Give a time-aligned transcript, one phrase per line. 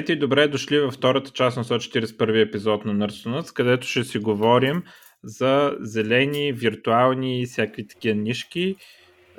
[0.00, 4.18] Здравейте и добре дошли във втората част на 141 епизод на Nerdstunuts, където ще си
[4.18, 4.82] говорим
[5.22, 8.76] за зелени, виртуални и всякакви такива нишки.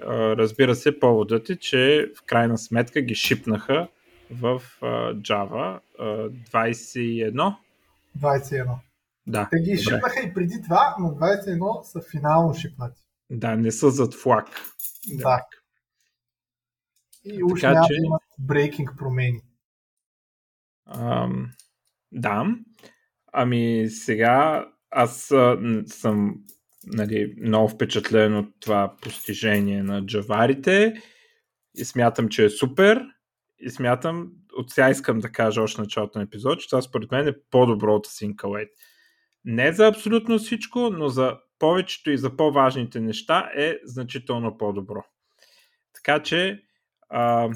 [0.08, 3.88] Разбира се, поводът е, че в крайна сметка ги шипнаха
[4.32, 4.62] в
[5.14, 7.56] Java 21.
[8.20, 8.76] 21.
[9.28, 9.48] Да.
[9.52, 9.82] Те ги добре.
[9.84, 13.02] шипнаха и преди това, но 21 са финално шипнати.
[13.30, 14.48] Да, не са зад флаг.
[15.08, 15.46] Да.
[17.26, 17.94] И уж няма че...
[17.94, 19.42] да имат брейкинг промени.
[22.12, 22.46] Да.
[23.34, 25.34] Ами сега аз
[25.86, 26.36] съм
[26.86, 30.94] нали, много впечатлен от това постижение на джаварите
[31.76, 33.06] и смятам, че е супер
[33.60, 37.28] и смятам, от сега искам да кажа още началото на епизод, че това според мен
[37.28, 38.70] е по-добро от Syncawait.
[39.46, 45.04] Не за абсолютно всичко, но за повечето и за по-важните неща е значително по-добро.
[45.94, 46.64] Така че,
[47.10, 47.50] а,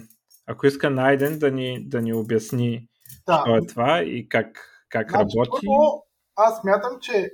[0.48, 2.88] ако иска Найден да ни, да ни обясни
[3.28, 3.44] да.
[3.46, 4.48] Що е това и как,
[4.90, 5.68] как значи, работи?
[5.68, 7.32] Първо, аз смятам, че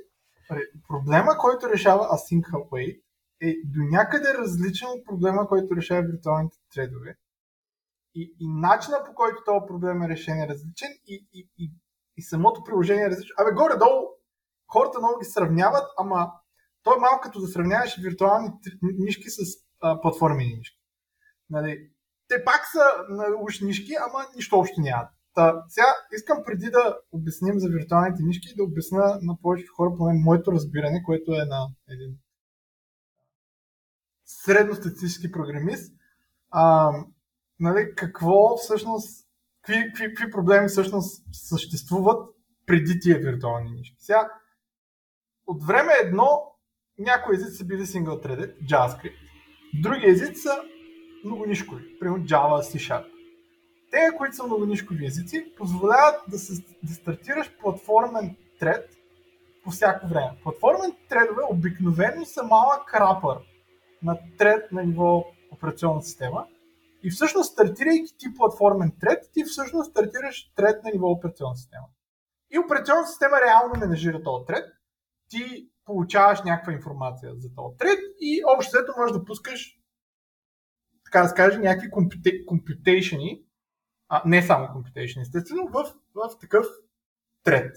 [0.87, 3.01] проблема, който решава Async Await
[3.41, 7.17] е до някъде различен от проблема, който решава виртуалните тредове.
[8.15, 11.71] И, и начина по който този проблем е решен е различен и, и, и,
[12.17, 13.35] и самото приложение е различно.
[13.37, 14.07] Абе, горе-долу
[14.67, 16.31] хората много ги сравняват, ама
[16.83, 18.49] то е малко като да сравняваш виртуални
[18.81, 19.39] нишки с
[19.81, 20.79] а, платформени нишки.
[21.49, 21.89] Нали,
[22.27, 25.09] те пак са на уж нишки, ама нищо общо нямат.
[25.33, 30.13] Та, сега искам преди да обясним за виртуалните нишки да обясня на повечето хора, поне
[30.13, 32.17] моето разбиране, което е на един
[34.25, 35.93] средностатистически програмист,
[36.49, 36.91] а,
[37.59, 39.27] нали, какво всъщност,
[39.61, 43.95] какви, какви, какви проблеми всъщност съществуват преди тия виртуални нишки.
[43.99, 44.29] Сега,
[45.47, 46.55] от време едно,
[46.99, 49.15] някои езици са били single-threaded, JavaScript,
[49.81, 50.61] други езици са
[51.25, 53.20] много нишкови, примерно Java, C Sharp
[53.91, 58.89] те, които са многонишкови езици, позволяват да, се, да стартираш платформен тред
[59.63, 60.31] по всяко време.
[60.43, 63.37] Платформен тредове обикновено са малък крапър
[64.03, 66.47] на тред на ниво операционна система
[67.03, 71.87] и всъщност стартирайки ти платформен тред, ти всъщност стартираш тред на ниво операционна система.
[72.51, 74.65] И операционната система реално менажира този тред,
[75.29, 79.77] ти получаваш някаква информация за този тред и общо взето можеш да пускаш
[81.05, 81.89] така да скажа, някакви
[82.45, 83.41] компютейшени,
[84.13, 86.65] а, не само computation, естествено, в, в такъв
[87.43, 87.75] тред.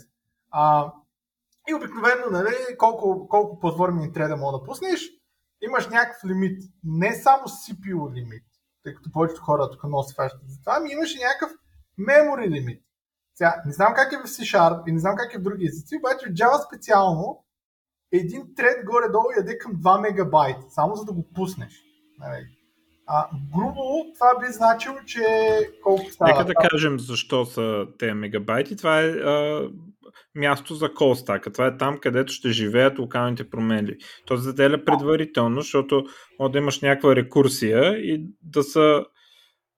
[0.50, 0.92] А,
[1.68, 5.10] и обикновено, нали, колко, колко платформи треда мога да пуснеш,
[5.62, 6.62] имаш някакъв лимит.
[6.84, 8.44] Не само CPU лимит,
[8.82, 11.52] тъй като повечето хора тук много се фащат за това, ами имаш и някакъв
[11.98, 12.82] memory лимит.
[13.34, 15.96] Сега, не знам как е в C-Sharp и не знам как е в други езици,
[15.96, 17.44] обаче в Java специално
[18.12, 21.82] един тред горе-долу яде към 2 мегабайта, само за да го пуснеш.
[22.18, 22.53] Нали.
[23.06, 25.24] А, грубо това би значило, че
[25.82, 26.30] колко става?
[26.30, 28.76] Нека да кажем защо са те мегабайти.
[28.76, 29.68] Това е а,
[30.34, 31.52] място за колстака.
[31.52, 33.96] Това е там, където ще живеят локалните променли.
[34.26, 36.06] То се заделя предварително, защото
[36.40, 39.04] може да имаш някаква рекурсия и да са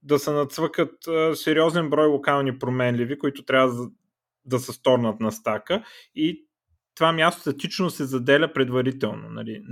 [0.03, 3.91] да се нацвъкат а, сериозен брой локални променливи, които трябва да,
[4.45, 5.85] да се сторнат на стака
[6.15, 6.47] и
[6.97, 9.29] това място статично се заделя предварително.
[9.31, 9.63] Нали?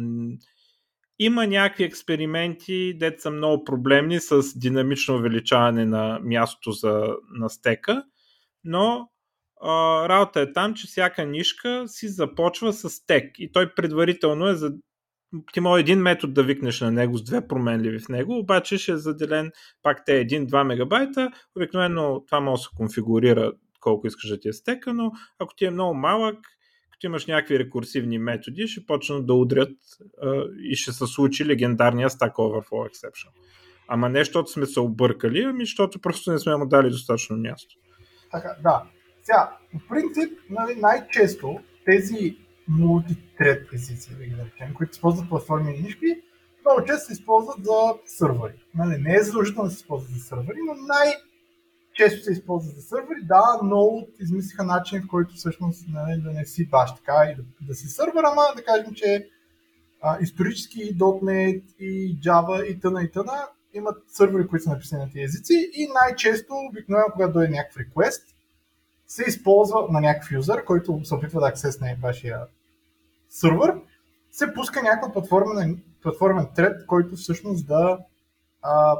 [1.18, 8.04] Има някакви експерименти, дето са много проблемни с динамично увеличаване на мястото за, на стека,
[8.64, 9.08] но
[9.62, 14.54] а, работа е там, че всяка нишка си започва с стек и той предварително е
[14.54, 14.72] за
[15.52, 18.92] ти може един метод да викнеш на него с две променливи в него, обаче ще
[18.92, 19.52] е заделен
[19.82, 21.30] пак те 1-2 мегабайта.
[21.56, 25.64] Обикновено това може да се конфигурира колко искаш да ти е стека, но ако ти
[25.64, 26.38] е много малък,
[27.04, 29.72] като имаш някакви рекурсивни методи, ще почнат да удрят
[30.22, 33.28] а, и ще се случи легендарния Stack Overflow Exception.
[33.88, 37.74] Ама не, защото сме се объркали, ами защото просто не сме му дали достатъчно място.
[38.32, 38.82] Така, да.
[39.22, 42.36] Сега, в принцип, нали, най-често тези
[42.68, 46.22] мултитред езици, да ги наречем, които използват платформи и нишки,
[46.64, 48.54] много често се използват за сървъри.
[48.74, 51.14] Нали, не е задължително да се използват за сървъри, но най-
[51.94, 53.22] често се използва за сървъри.
[53.22, 57.42] Да, но измислиха начин, в който всъщност нали, да не си баш така и да,
[57.60, 59.28] да си сървър, ама да кажем, че
[60.00, 65.02] а, исторически и .NET и Java и тъна и тъна имат сървъри, които са написани
[65.02, 68.22] на тези езици и най-често, обикновено, когато дойде някакъв request,
[69.06, 72.40] се използва на някакъв юзър, който се опитва да аксесне вашия
[73.28, 73.80] сървър,
[74.30, 77.98] се пуска някаква платформен, платформен тред, който всъщност да
[78.62, 78.96] а,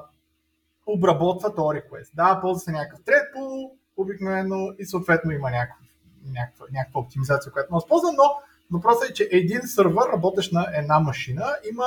[0.87, 2.15] обработва този request.
[2.15, 5.87] Да, ползва се някакъв thread pool, обикновено и съответно има някаква,
[6.33, 8.25] някаква, някаква оптимизация, която може да но
[8.71, 11.85] въпросът е, че един сървър, работещ на една машина, има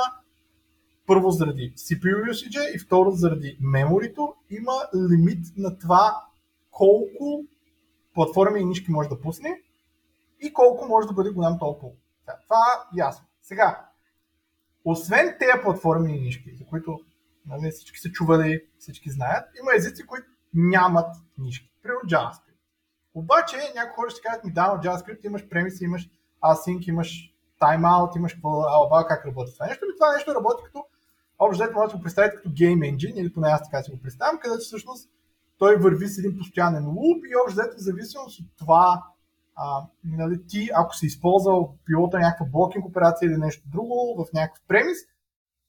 [1.06, 4.72] първо заради CPU usage и второ заради меморито, има
[5.10, 6.22] лимит на това
[6.70, 7.44] колко
[8.14, 9.60] платформи и нишки може да пусне
[10.40, 11.92] и колко може да бъде голям толкова.
[12.44, 13.26] Това е ясно.
[13.42, 13.86] Сега,
[14.84, 17.00] освен тези платформи и нишки, за които
[17.48, 21.72] нали, всички са чували, всички знаят, има езици, които нямат нишки.
[21.82, 22.58] Примерно JavaScript.
[23.14, 26.10] Обаче някои хора ще кажат ми, да, в JavaScript имаш премиси, имаш
[26.44, 29.84] async, имаш timeout, имаш алба, как работи това нещо.
[29.84, 30.84] И това нещо работи като,
[31.38, 34.02] общо взето може да го представите като game engine, или поне аз така си го
[34.02, 35.08] представям, където всъщност
[35.58, 39.04] той върви с един постоянен луп и общо взето в зависимост от това,
[39.56, 44.64] а, нали, ти, ако си използвал пилота някаква блокинг операция или нещо друго в някакъв
[44.68, 44.98] премис,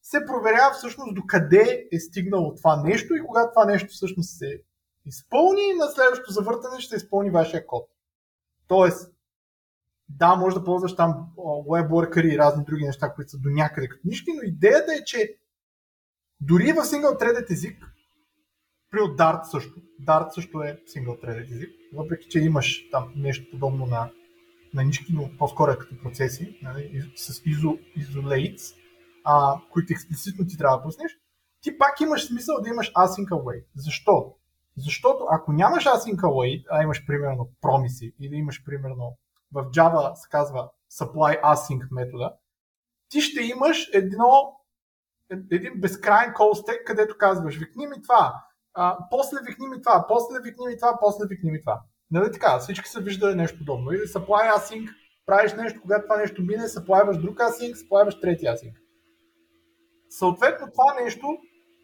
[0.09, 4.61] се проверява всъщност до къде е стигнало това нещо и когато това нещо всъщност се
[5.06, 7.89] изпълни, на следващото завъртане ще изпълни вашия код.
[8.67, 9.11] Тоест,
[10.09, 14.07] да, може да ползваш там WebWorker и разни други неща, които са до някъде като
[14.07, 15.35] нишки, но идеята е, че
[16.41, 17.85] дори в single threaded език,
[18.91, 23.85] при Dart също, Dart също е single threaded език, въпреки че имаш там нещо подобно
[23.85, 24.11] на,
[24.73, 28.78] на нишки, но по-скоро е като процеси, нали, с ISO, isolates,
[29.25, 31.12] а, които експлицитно ти трябва да пуснеш,
[31.62, 33.66] ти пак имаш смисъл да имаш async await.
[33.75, 34.36] Защо?
[34.77, 39.18] Защото ако нямаш async await, а имаш примерно промиси или имаш примерно
[39.51, 40.69] в Java се казва
[41.00, 42.33] supply async метода,
[43.10, 44.60] ти ще имаш едно,
[45.51, 48.44] един безкрайен call stack, където казваш викни ми това,
[48.74, 51.81] а, после викни ми това, после викни ми това, после викни ми това.
[52.12, 53.92] Нали така, всички са виждали нещо подобно.
[53.92, 54.89] Или supply async,
[55.25, 58.74] правиш нещо, когато това нещо мине, съплайваш друг async, съплайваш трети async.
[60.09, 61.38] Съответно, това нещо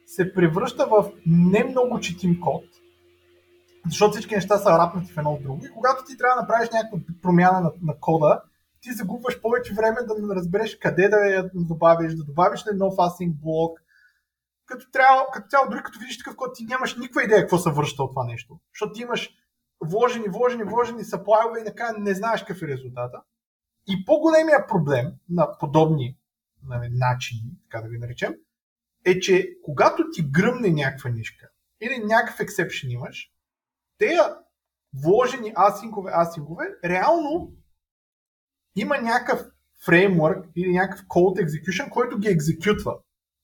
[0.05, 2.63] се превръща в не много четим код,
[3.87, 5.65] защото всички неща са рапнати в едно от друго.
[5.65, 8.41] И когато ти трябва да направиш някаква промяна на, на кода,
[8.81, 13.33] ти загубваш повече време да разбереш къде да я добавиш, да добавиш ли нов async
[13.41, 13.79] блок.
[14.65, 17.71] Като, трябва, като цяло, дори като видиш такъв код, ти нямаш никаква идея какво се
[17.71, 18.59] връща от това нещо.
[18.73, 19.29] Защото ти имаш
[19.83, 23.21] вложени, вложени, вложени саплайове и накрая не знаеш какъв е резултата.
[23.87, 26.17] И по-големия проблем на подобни
[26.91, 28.33] начини, така да ви наречем,
[29.05, 31.49] е, че когато ти гръмне някаква нишка
[31.81, 33.31] или някакъв ексепшен имаш,
[33.97, 34.17] те
[35.03, 37.53] вложени асинкове, асинкове, реално
[38.75, 39.47] има някакъв
[39.85, 42.97] фреймворк или някакъв code execution, който ги екзекютва.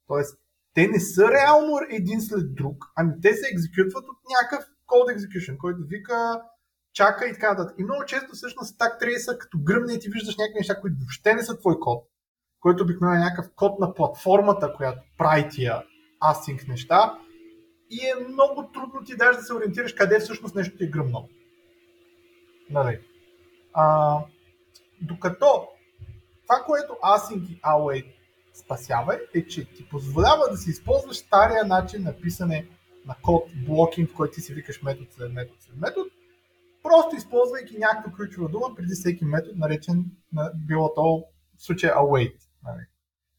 [0.07, 0.37] Тоест,
[0.73, 5.57] те не са реално един след друг, ами те се екзекютват от някакъв code execution,
[5.57, 6.41] който вика,
[6.93, 7.75] чака и така нататък.
[7.79, 11.35] И много често всъщност так трейса, като гръмне и ти виждаш някакви неща, които въобще
[11.35, 12.10] не са твой код,
[12.61, 15.83] който обикновено е някакъв код на платформата, която прави тия
[16.23, 17.17] async неща,
[17.89, 21.29] и е много трудно ти даже да се ориентираш къде всъщност нещо ти е гръмнало.
[22.69, 22.99] Нали?
[23.73, 24.17] А,
[25.01, 25.67] докато
[26.43, 28.13] това, което Async и Await
[28.53, 32.67] спасява е, че ти позволява да си използваш стария начин на писане
[33.05, 36.09] на код, блокинг, в който ти си викаш метод след метод след метод,
[36.83, 41.23] просто използвайки някаква ключова дума преди всеки метод, наречен на било то
[41.57, 42.85] в случая await нали,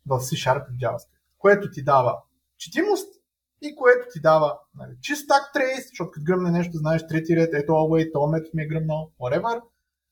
[0.07, 2.23] в C-Sharp и JavaScript, което ти дава
[2.59, 3.23] четимост
[3.63, 7.55] и което ти дава нали, чист так трейс, защото като гръмне нещо, знаеш трети ред,
[7.55, 9.63] ето await, то метод ми е гръмнал, whatever.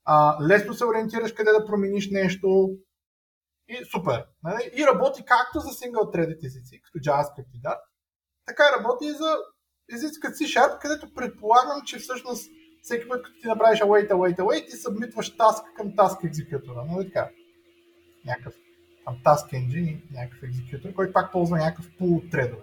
[0.04, 2.70] А, лесно се ориентираш къде да промениш нещо
[3.68, 4.26] и супер.
[4.42, 4.70] Нали?
[4.74, 7.80] И работи както за single threaded езици, като JavaScript и Dart,
[8.46, 9.36] така работи и за
[9.94, 12.50] езици като C-Sharp, където предполагам, че всъщност
[12.82, 16.84] всеки път, като ти направиш await, await, await, ти събмитваш task към task екзекютора.
[16.84, 17.30] Нали така?
[18.24, 18.54] Някакъв
[19.10, 22.62] там task engine, някакъв екзекютор, който пак ползва някакъв пул тредове.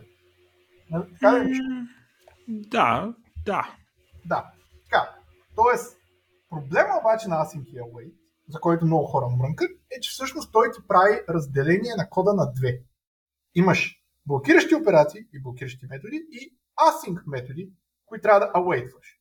[0.90, 1.04] Нали?
[1.14, 1.88] Така mm,
[2.50, 3.14] да,
[3.46, 3.76] да.
[4.26, 4.52] Да.
[4.84, 5.16] Така.
[5.56, 5.98] Тоест,
[6.50, 8.14] проблема обаче на Async и Await,
[8.50, 12.54] за който много хора мрънкат, е, че всъщност той ти прави разделение на кода на
[12.54, 12.82] две.
[13.56, 17.72] Имаш блокиращи операции и блокиращи методи и async методи,
[18.06, 19.20] които трябва да await-ваш.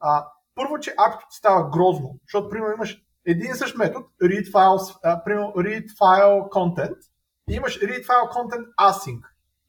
[0.00, 4.50] А, първо, че акто ти става грозно, защото, примерно, имаш един и същ метод, read,
[4.50, 6.96] files, а, примерно, read file content,
[7.50, 9.20] и имаш read file content async.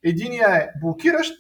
[0.04, 1.34] Единия е блокиращ,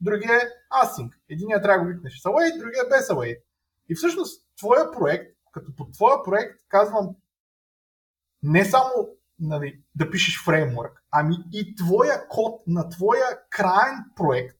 [0.00, 0.48] другия е
[0.84, 1.10] async.
[1.28, 3.42] Единия трябва да го викнеш с await, другия без await.
[3.88, 7.16] И всъщност твоя проект, като по твоя проект казвам
[8.42, 14.58] не само нали, да пишеш фреймворк, ами и твоя код на твоя крайен проект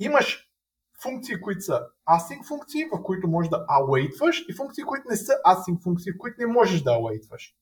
[0.00, 0.47] имаш
[1.02, 5.32] функции, които са async функции, в които можеш да awaitваш и функции, които не са
[5.46, 7.54] async функции, в които не можеш да awaitваш.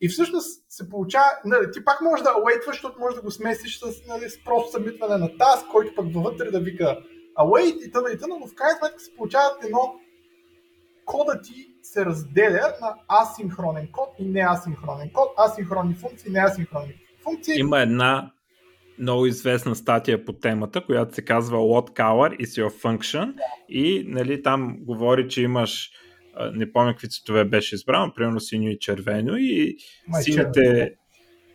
[0.00, 3.78] И всъщност се получава, нали, ти пак можеш да await, защото можеш да го смесиш
[3.78, 6.98] с, нали, с просто събитване на task, който пък вътре да вика
[7.38, 8.12] await и т.н.
[8.12, 8.36] и т.н.
[8.40, 9.94] но в крайна сметка се получават едно
[11.04, 16.94] кода ти се разделя на асинхронен код и неасинхронен код, асинхронни функции, неасинхронни
[17.24, 17.58] функции.
[17.58, 18.32] Има една
[19.00, 23.34] много известна статия по темата, която се казва What Color is your function
[23.68, 25.90] и нали, там говори, че имаш
[26.52, 29.76] не помня какви цветове беше избрано, примерно синьо и червено и
[30.08, 30.94] Май сините,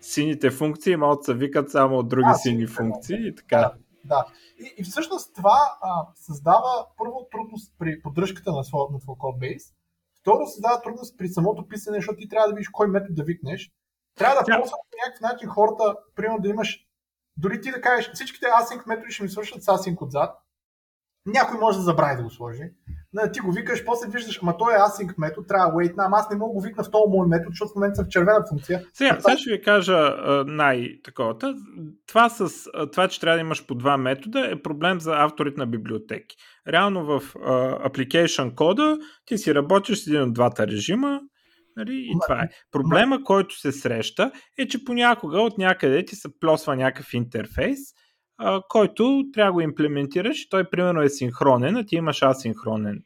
[0.01, 3.57] сините функции да се викат само от други а, сини функции и така.
[3.57, 3.73] Да,
[4.03, 4.25] да.
[4.59, 9.63] И, и всъщност това а, създава първо трудност при поддръжката на, своя, на кодбейс,
[10.21, 13.71] второ създава трудност при самото писане, защото ти трябва да видиш кой метод да викнеш.
[14.17, 16.82] Трябва да ползваш по някакъв начин хората, примерно да имаш,
[17.37, 20.35] дори ти да кажеш, всичките async методи ще ми свършат с async отзад,
[21.25, 22.63] някой може да забрави да го сложи.
[23.33, 26.35] Ти го викаш, после виждаш, ама той е async метод, трябва wait, ама аз не
[26.35, 28.85] мога да го викна в този мой метод, защото в момента съм в червена функция.
[28.93, 30.15] Сега, сега ще ви кажа
[30.47, 31.55] най-таковата.
[32.07, 32.49] Това, с,
[32.91, 36.35] това, че трябва да имаш по два метода е проблем за авторите на библиотеки.
[36.67, 37.33] Реално в
[37.89, 41.21] application кода ти си работиш с един от двата режима,
[41.77, 41.95] Нали?
[41.95, 42.49] И това е.
[42.71, 47.79] Проблема, който се среща, е, че понякога от някъде ти се плосва някакъв интерфейс,
[48.37, 50.49] а, който трябва да го имплементираш.
[50.49, 53.03] Той примерно е синхронен, а ти имаш асинхронен.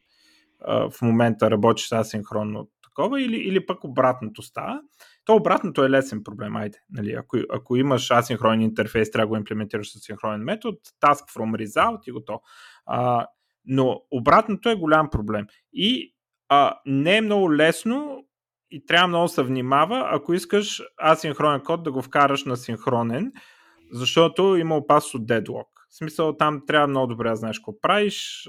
[0.60, 4.82] А, в момента работиш асинхронно такова или, или пък обратното става.
[5.26, 6.78] То обратното е лесен проблем, айде.
[6.90, 11.68] Нали, ако, ако имаш асинхронен интерфейс, трябва да го имплементираш с синхронен метод, task from
[11.68, 12.42] result и готово.
[12.86, 13.28] А,
[13.66, 15.46] но обратното е голям проблем.
[15.74, 16.16] И
[16.50, 18.27] а, не е много лесно
[18.72, 23.32] и трябва много се внимава, ако искаш асинхронен код да го вкараш на синхронен,
[23.92, 25.68] защото има опасност от дедлок.
[25.90, 28.44] В смисъл там трябва много добре да знаеш какво правиш.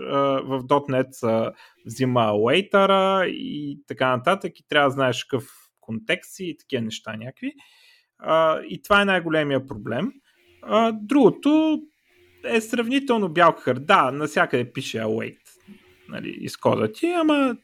[0.45, 1.51] В .NET се
[1.87, 5.45] взима waiter и така нататък и трябва да знаеш какъв
[5.81, 7.53] контекст и такива неща някакви.
[8.69, 10.13] И това е най-големия проблем.
[10.93, 11.83] Другото
[12.45, 13.79] е сравнително бял кахър.
[13.79, 15.39] Да, навсякъде пише await
[16.09, 16.57] нали, из
[16.95, 17.57] ти, ама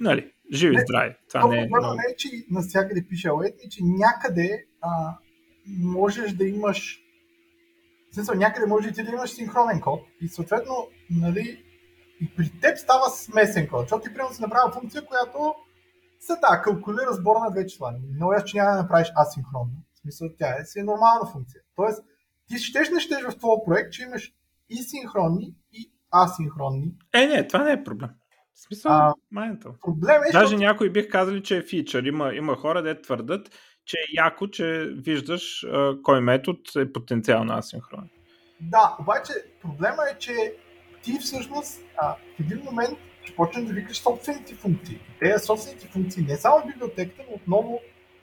[0.00, 1.14] нали, живи здрави.
[1.28, 5.18] Това не е, не е, че навсякъде пише await, и че някъде а,
[5.66, 7.00] можеш да имаш
[8.10, 11.64] в смисъл, някъде може и ти да имаш синхронен код и съответно, нали,
[12.20, 15.54] и при теб става смесен код, защото ти примерно си направил функция, която
[16.20, 17.94] се да, калкулира сбора на две числа.
[18.18, 19.84] Но аз, че няма да направиш асинхронно.
[19.94, 21.60] В смисъл, тя е си е нормална функция.
[21.76, 22.04] Тоест,
[22.48, 24.32] ти щеш не щеш в твоя проект, че имаш
[24.68, 25.92] и синхронни, и
[26.24, 26.92] асинхронни.
[27.14, 28.10] Е, не, това не е проблем.
[28.60, 29.14] В смисъл, а,
[29.80, 30.62] Проблем е, Даже защото...
[30.62, 32.04] някои бих казали, че е фичър.
[32.04, 33.50] Има, има хора, де твърдат,
[33.84, 38.08] че е яко, че виждаш а, кой метод е потенциално асинхронен.
[38.60, 40.54] Да, обаче проблема е, че
[41.02, 45.00] ти всъщност а, в един момент ще почнеш да викаш собствените функции.
[45.20, 47.80] Те собствените функции, не само в библиотеката, но отново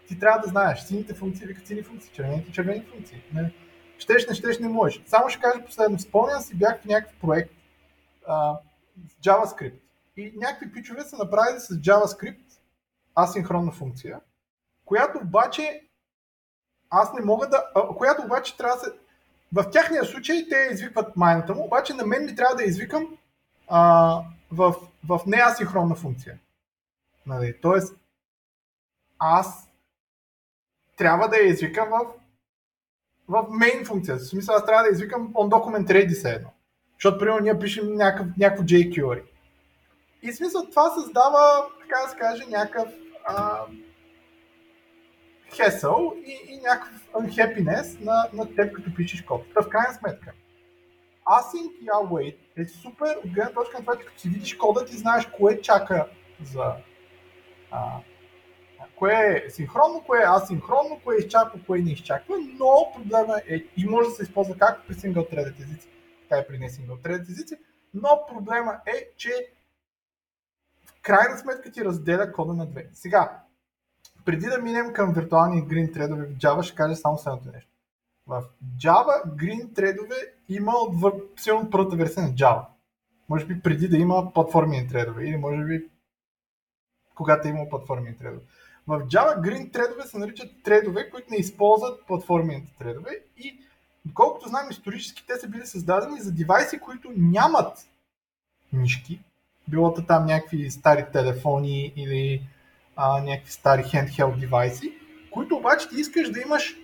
[0.08, 0.80] ти трябва да знаеш.
[0.80, 3.22] Сините функции викат сини функции, червените червени функции.
[3.34, 3.54] Не,
[3.98, 5.02] щеш, не щеш, не можеш.
[5.06, 6.00] Само ще кажа последно.
[6.00, 7.54] Спомням си, бях в някакъв проект
[8.28, 8.54] а,
[9.08, 9.87] с JavaScript.
[10.18, 12.60] И някакви пичове са направили с JavaScript
[13.20, 14.20] асинхронна функция,
[14.86, 15.84] която обаче
[16.90, 17.64] аз не мога да...
[17.98, 18.92] Която обаче трябва да се...
[19.54, 23.18] В тяхния случай те извикват майната му, обаче на мен ми трябва да извикам
[23.68, 24.22] а,
[24.52, 24.76] в,
[25.08, 26.40] в неасинхронна функция.
[27.26, 27.62] Нали?
[27.62, 27.96] Тоест,
[29.20, 29.70] аз
[30.98, 32.06] трябва да я извикам в,
[33.28, 34.18] в main функция.
[34.18, 36.50] В смисъл, аз трябва да извикам on document ready се едно.
[36.94, 39.24] Защото, примерно, ние пишем някакъв, някакво jQuery.
[40.24, 42.94] И смисъл, това създава, така да се каже, някакъв
[43.26, 43.66] а,
[45.56, 49.46] хесъл и, и някакъв unhappiness на, на теб, като пишеш код.
[49.62, 50.34] В крайна сметка,
[51.28, 54.86] async и await е супер от гледна точка на това, че като си видиш кода,
[54.86, 56.08] ти знаеш кое чака
[56.44, 56.74] за
[57.72, 58.00] а,
[58.96, 63.86] кое е синхронно, кое е асинхронно, кое изчаква, кое не изчаква, но проблема е и
[63.86, 65.90] може да се използва както при single threaded езици,
[66.22, 67.56] така и при не single threaded езици,
[67.94, 69.48] но проблема е, че
[71.08, 72.90] крайна сметка ти разделя кода на две.
[72.94, 73.40] Сега,
[74.26, 77.72] преди да минем към виртуални green тредове в Java, ще кажа само следното нещо.
[78.28, 78.44] В
[78.78, 80.16] Java green тредове
[80.50, 82.66] има от силно първата версия на Java.
[83.30, 85.90] Може би преди да има платформени тредове или може би
[87.16, 88.44] когато е имало платформени тредове.
[88.88, 93.60] В Java green тредове се наричат тредове, които не използват платформените тредове и
[94.06, 97.90] доколкото знам исторически, те са били създадени за девайси, които нямат
[98.74, 99.22] мишки,
[99.68, 102.48] било там някакви стари телефони или
[102.96, 104.94] а, някакви стари handheld девайси,
[105.32, 106.76] които обаче ти искаш да имаш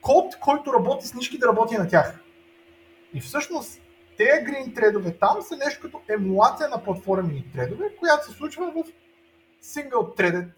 [0.00, 2.20] код, който работи с нишки да работи на тях.
[3.14, 3.80] И всъщност
[4.16, 8.84] тези green тредове там са нещо като емулация на платформени тредове, която се случва в
[9.64, 10.48] single threaded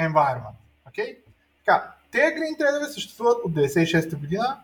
[0.00, 0.56] environment.
[0.90, 1.18] Okay?
[1.58, 4.60] Така, тези green тредове съществуват от 96-та година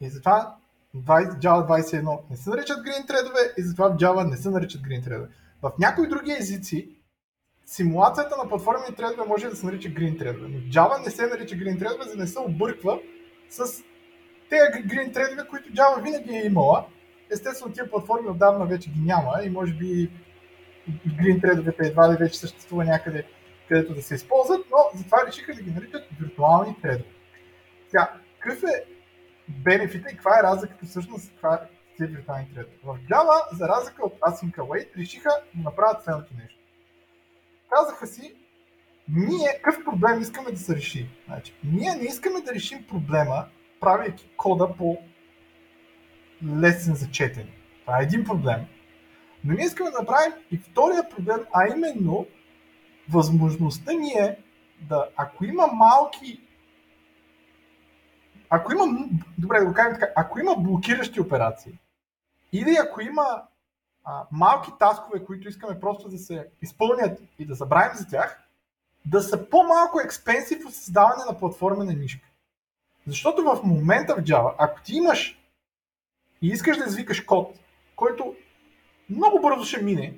[0.00, 0.56] и затова
[0.94, 4.80] 20, Java 21 не се наричат green тредове и затова в Java не се наричат
[4.80, 5.28] green тредове.
[5.62, 6.96] В някои други езици
[7.66, 11.56] симулацията на платформени тредове може да се нарича green тредове, но Java не се нарича
[11.56, 13.00] green тредове, за да не се обърква
[13.50, 13.82] с
[14.50, 16.86] Те green thread които Java винаги е имала,
[17.32, 20.10] естествено тия платформи отдавна вече ги няма и може би
[21.08, 23.24] green thread едва ли вече съществува някъде,
[23.68, 27.10] където да се използват, но затова решиха да ги наричат виртуални тредове.
[27.88, 28.95] Сега, какъв е
[29.48, 32.76] бенефита и каква е разликата всъщност каква е тези виртуални тредове?
[32.84, 36.58] В Java, за разлика от Async Await, решиха да направят следното нещо.
[37.70, 38.34] Казаха си,
[39.08, 41.08] ние какъв проблем искаме да се реши?
[41.26, 43.44] Значи, ние не искаме да решим проблема,
[43.80, 44.98] правейки кода по
[46.60, 47.50] лесен за четене.
[47.80, 48.66] Това е един проблем.
[49.44, 52.26] Но ние искаме да направим и втория проблем, а именно
[53.08, 54.38] възможността ни е
[54.80, 56.40] да, ако има малки
[58.50, 58.84] ако има,
[59.38, 61.78] добре да го кажем така, ако има блокиращи операции
[62.52, 63.42] или ако има
[64.04, 68.42] а, малки таскове, които искаме просто да се изпълнят и да забравим за тях,
[69.06, 72.28] да са по-малко експенсив от създаване на платформа на нишка.
[73.06, 75.38] Защото в момента в Java, ако ти имаш
[76.42, 77.58] и искаш да извикаш код,
[77.96, 78.34] който
[79.10, 80.14] много бързо ще мине,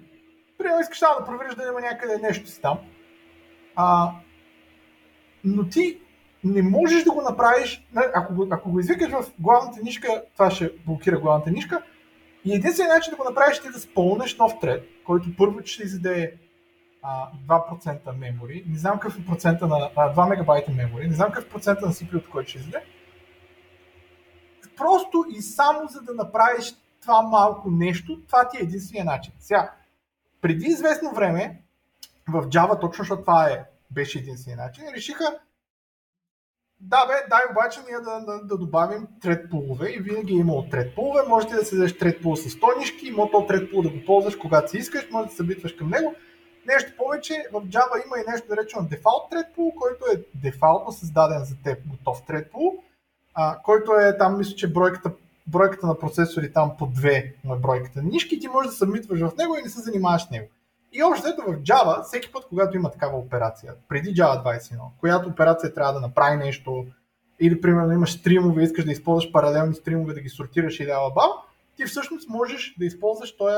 [0.59, 2.79] примерно искаш да провериш да има някъде нещо си там,
[3.77, 4.13] а,
[5.45, 6.01] но ти
[6.45, 10.73] не можеш да го направиш, ако го, ако го извикаш в главната нишка, това ще
[10.87, 11.83] блокира главната нишка,
[12.45, 16.35] и единственият начин да го направиш е да спълнеш нов тред, който първо ще изяде
[17.49, 21.45] 2% мемори, не знам какъв е процента на а, 2 мегабайта мемори, не знам какъв
[21.45, 22.83] е процента на CPU, който ще изяде.
[24.77, 29.33] Просто и само за да направиш това малко нещо, това ти е единствения начин.
[29.39, 29.73] Сега,
[30.41, 31.63] преди известно време,
[32.29, 35.39] в Java, точно защото това е, беше единствения начин, решиха
[36.81, 40.69] да, бе, дай обаче ние да, да, да добавим трет пулове и винаги е имало
[40.69, 41.23] трет пулове.
[41.29, 44.71] Можете да седеш трет пул с стойнишки, може то трет пул да го ползваш когато
[44.71, 46.15] си искаш, може да се битваш към него.
[46.67, 51.45] Нещо повече, в Java има и нещо наречено Default Thread Pool, който е дефалтно създаден
[51.45, 52.79] за теб готов Thread Pool,
[53.35, 55.13] а, който е там, мисля, че бройката,
[55.47, 59.57] бройката на процесори там по две на бройката нишки, ти можеш да събмитваш в него
[59.59, 60.49] и не се занимаваш с него.
[60.93, 65.29] И още ето в Java, всеки път, когато има такава операция, преди Java 21, която
[65.29, 66.87] операция трябва да направи нещо,
[67.41, 71.13] или примерно имаш стримове, искаш да използваш паралелни стримове, да ги сортираш или ала
[71.79, 73.57] ти всъщност можеш да използваш този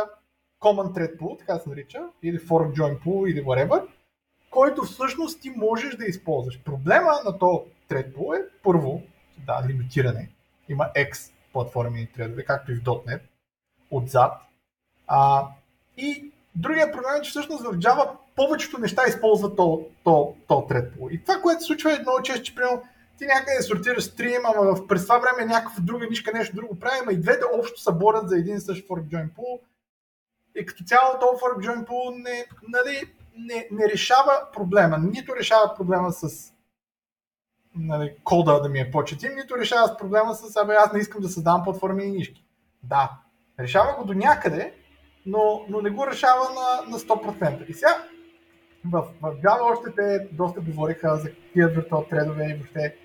[0.60, 3.86] Common Thread Pool, така се нарича, или Fork Join Pool, или whatever,
[4.50, 6.60] който всъщност ти можеш да използваш.
[6.60, 9.02] Проблема на то Thread Pool е първо,
[9.46, 10.30] да, лимитиране.
[10.68, 13.20] Има X платформени тредове, както и в .NET,
[13.90, 14.32] отзад.
[15.06, 15.46] А,
[15.96, 21.10] и другия проблем е, че всъщност в Java повечето неща използват то, то, то pool.
[21.10, 22.82] И това, което се случва е много често, че примерно
[23.18, 27.12] ти някъде сортираш стрим, ама през това време някаква друга нишка нещо друго прави, ама
[27.12, 29.60] и двете общо се борят за един същ fork join pool
[30.56, 34.98] и като цяло то for Join Pool не, нали, не, не решава проблема.
[34.98, 36.52] Нито решава проблема с
[37.74, 41.20] нали, кода да ми е по-четим, нито решава с проблема с абе аз не искам
[41.20, 42.44] да създавам платформи и нишки.
[42.82, 43.10] Да,
[43.60, 44.74] решава го до някъде,
[45.26, 47.66] но, но не го решава на, на 100%.
[47.66, 48.04] И сега
[48.84, 52.96] в, в Java още те доста говориха за тия виртуал тредове и въобще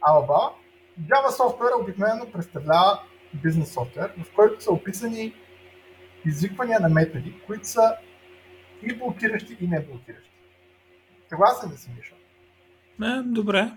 [0.00, 0.52] алаба.
[1.00, 3.00] Java софтуер обикновено представлява
[3.34, 5.34] бизнес софтуер, в който са описани
[6.24, 7.96] извиквания на методи, които са
[8.82, 10.30] и блокиращи, и не блокиращи.
[11.28, 12.14] Съгласен ли си, Мишо?
[12.98, 13.72] Не, добре.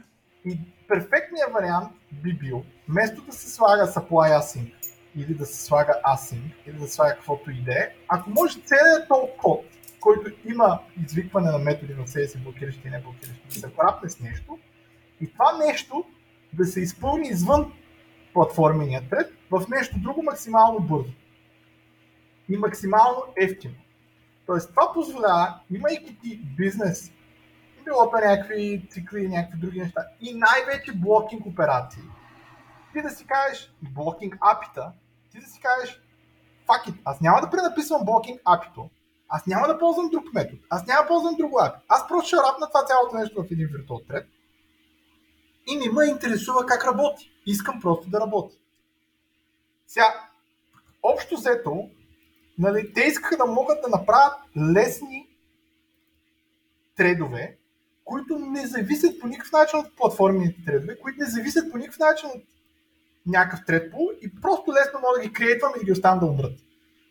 [0.45, 4.84] И перфектният вариант би бил, вместо да се слага supply async,
[5.15, 8.59] или да се слага async, или да се слага каквото и да е, ако може
[8.59, 9.65] целият този код,
[9.99, 14.09] който има извикване на методи на себе си блокиращи и не блокиращи, да се прапне
[14.09, 14.59] с нещо,
[15.21, 16.05] и това нещо
[16.53, 17.73] да се изпълни извън
[18.33, 21.13] платформения тред в нещо друго максимално бързо
[22.49, 23.75] и максимално ефтино.
[24.45, 27.11] Тоест това позволява, имайки ти бизнес,
[27.85, 32.03] било то някакви цикли и някакви други неща, и най-вече блокинг операции,
[32.93, 34.91] ти да си кажеш блокинг апита,
[35.35, 36.01] ти да си кажеш
[36.67, 38.89] fuck it, аз няма да пренаписвам блокинг апито,
[39.29, 42.37] аз няма да ползвам друг метод, аз няма да ползвам друго апи, аз просто ще
[42.37, 44.27] рапна това цялото нещо в един виртуал тред
[45.67, 47.31] и не ме интересува как работи.
[47.45, 48.57] Искам просто да работи.
[49.87, 50.29] Сега,
[51.03, 51.89] общо взето,
[52.57, 54.33] нали, те искаха да могат да направят
[54.75, 55.29] лесни
[56.95, 57.57] тредове,
[58.03, 62.29] които не зависят по никакъв начин от платформените тредове, които не зависят по никакъв начин
[62.29, 62.43] от
[63.27, 66.53] някакъв тредпул и просто лесно мога да ги креатвам и ги оставам да умрат.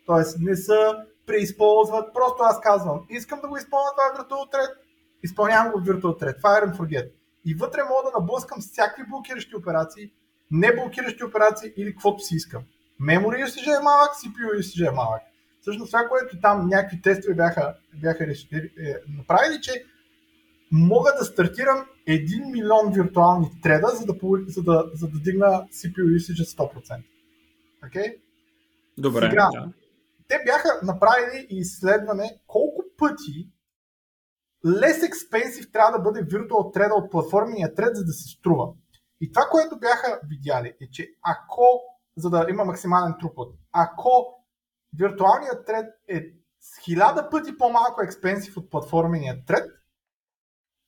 [0.05, 4.69] Тоест не са преизползват, просто аз казвам, искам да го изпълня това Virtual Thread,
[5.23, 7.11] изпълнявам го в Virtual Thread, Fire and Forget.
[7.45, 10.11] И вътре мога да наблъскам всякакви блокиращи операции,
[10.51, 12.63] не блокиращи операции или каквото си искам.
[13.01, 15.21] Memory usage е малък, CPU usage е малък.
[15.61, 18.29] Всъщност това, което там някакви тестове бяха, бяха е,
[19.17, 19.85] направили, че
[20.75, 24.13] мога да стартирам 1 милион виртуални треда, за да,
[24.47, 27.03] за да, за да дигна CPU usage 100%.
[27.83, 28.17] Okay?
[28.97, 29.71] Добре, Сега, да.
[30.27, 33.49] Те бяха направили изследване колко пъти
[34.65, 38.73] less expensive трябва да бъде virtual треда от платформения тред, за да се струва.
[39.21, 41.81] И това, което бяха видяли е, че ако,
[42.17, 44.43] за да има максимален трупот, ако
[44.93, 46.21] виртуалният тред е
[46.59, 49.71] с хиляда пъти по-малко експенсив от платформения тред,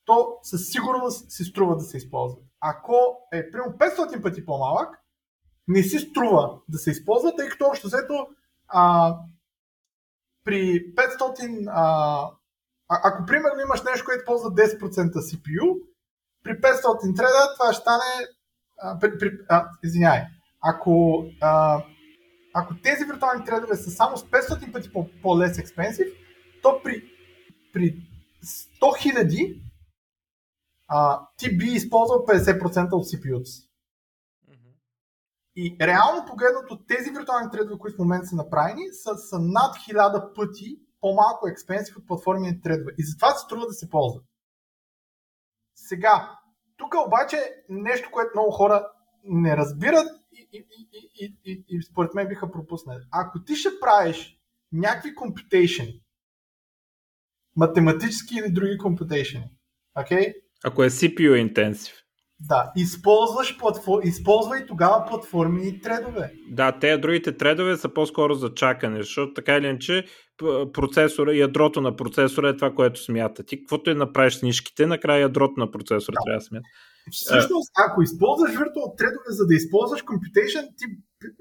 [0.08, 2.40] то със сигурност си струва да се използва.
[2.60, 2.96] Ако
[3.34, 4.90] е примерно 500 пъти по-малък,
[5.68, 8.28] не си струва да се използва, тъй като общо взето
[8.68, 9.16] а,
[10.44, 11.84] при 500, а,
[12.90, 14.80] а, ако примерно имаш нещо, което ползва 10%
[15.14, 15.80] CPU,
[16.44, 18.28] при 500 треда това ще стане,
[19.84, 20.22] извиняй,
[20.62, 21.84] ако, а,
[22.54, 26.14] ако тези виртуални тредове са само с 500 пъти по, по-less expensive,
[26.62, 27.04] то при,
[27.74, 27.96] при
[28.82, 29.67] 100
[30.92, 33.68] хиляди ти би използвал 50% от CPU-то си.
[35.56, 40.36] И реално погледнато тези виртуални тредове, които в момента са направени, са, са над 1000
[40.36, 42.92] пъти по-малко експенсив от платформени тредове.
[42.98, 44.26] И затова се струва да се ползват.
[45.76, 46.38] Сега,
[46.78, 47.38] тук обаче
[47.70, 48.92] нещо, което много хора
[49.24, 53.04] не разбират и, и, и, и, и, и според мен биха пропуснали.
[53.12, 54.40] Ако ти ще правиш
[54.72, 56.02] някакви computation,
[57.56, 59.50] математически или други computation,
[59.98, 60.47] okay?
[60.66, 61.94] Ако е CPU intensive.
[62.40, 64.02] Да, използваш платформ...
[64.04, 66.32] използвай тогава платформи и тредове.
[66.52, 70.06] Да, те другите тредове са по-скоро за чакане, защото така или иначе
[70.74, 73.44] процесора, ядрото на процесора е това, което смята.
[73.44, 76.20] Ти каквото и направиш с нишките, накрая ядрото на процесора да.
[76.26, 76.66] трябва да смята.
[77.12, 80.86] Всъщност, ако използваш virtual тредове, за да използваш computation, ти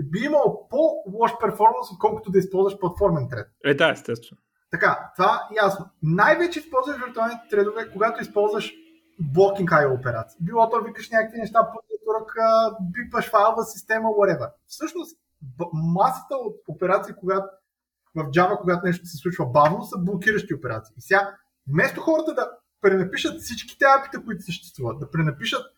[0.02, 3.46] би имал по-лош перформанс, отколкото да използваш платформен тред.
[3.64, 4.40] Е, да, естествено.
[4.70, 5.84] Така, това е ясно.
[6.02, 8.74] Най-вече използваш виртуалните тредове, когато използваш
[9.20, 10.38] блокинг IO операции.
[10.40, 11.80] Било то викаш някакви неща по
[12.20, 14.50] ръка, бипаш файлова система, whatever.
[14.66, 15.18] Всъщност,
[15.72, 17.46] масата от операции, когато
[18.14, 20.94] в Java, когато нещо се случва бавно, са блокиращи операции.
[20.98, 21.36] И сега,
[21.68, 22.50] вместо хората да
[22.80, 25.75] пренапишат всичките апита, които съществуват, да пренапишат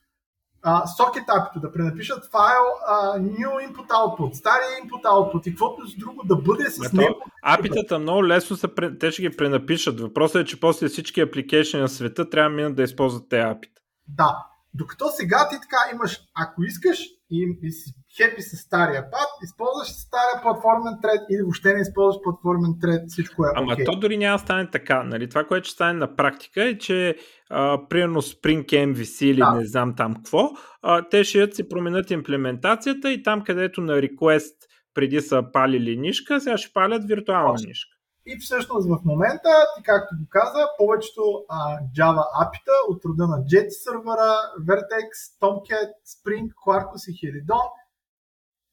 [0.62, 5.86] а, socket апито, да пренапишат файл а, new input output, стария input output и каквото
[5.86, 7.14] с друго да бъде с него.
[7.42, 8.68] Апитата много лесно са,
[9.00, 10.00] те ще ги пренапишат.
[10.00, 13.82] Въпросът е, че после всички апликейшни на света трябва да минат да използват тези апита.
[14.08, 14.36] Да,
[14.74, 16.98] докато сега ти така имаш, ако искаш
[17.30, 22.22] и, и си хепи с стария пад, използваш стария платформен тред или въобще не използваш
[22.22, 23.84] платформен тред, всичко е Ама okay.
[23.84, 25.02] то дори няма да стане така.
[25.02, 25.28] Нали?
[25.28, 27.16] Това, което ще стане на практика е, че
[27.50, 29.52] а, примерно Spring MVC или да.
[29.52, 30.50] не знам там какво,
[30.82, 34.54] а, те ще си променят имплементацията и там, където на request
[34.94, 37.68] преди са палили нишка, сега ще палят виртуална Точно.
[37.68, 37.97] нишка.
[38.30, 43.36] И всъщност в момента, ти както го каза, повечето а, Java апита от рода на
[43.36, 44.32] Jet сервера,
[44.68, 45.10] Vertex,
[45.42, 47.68] Tomcat, Spring, Quarkus и Helidon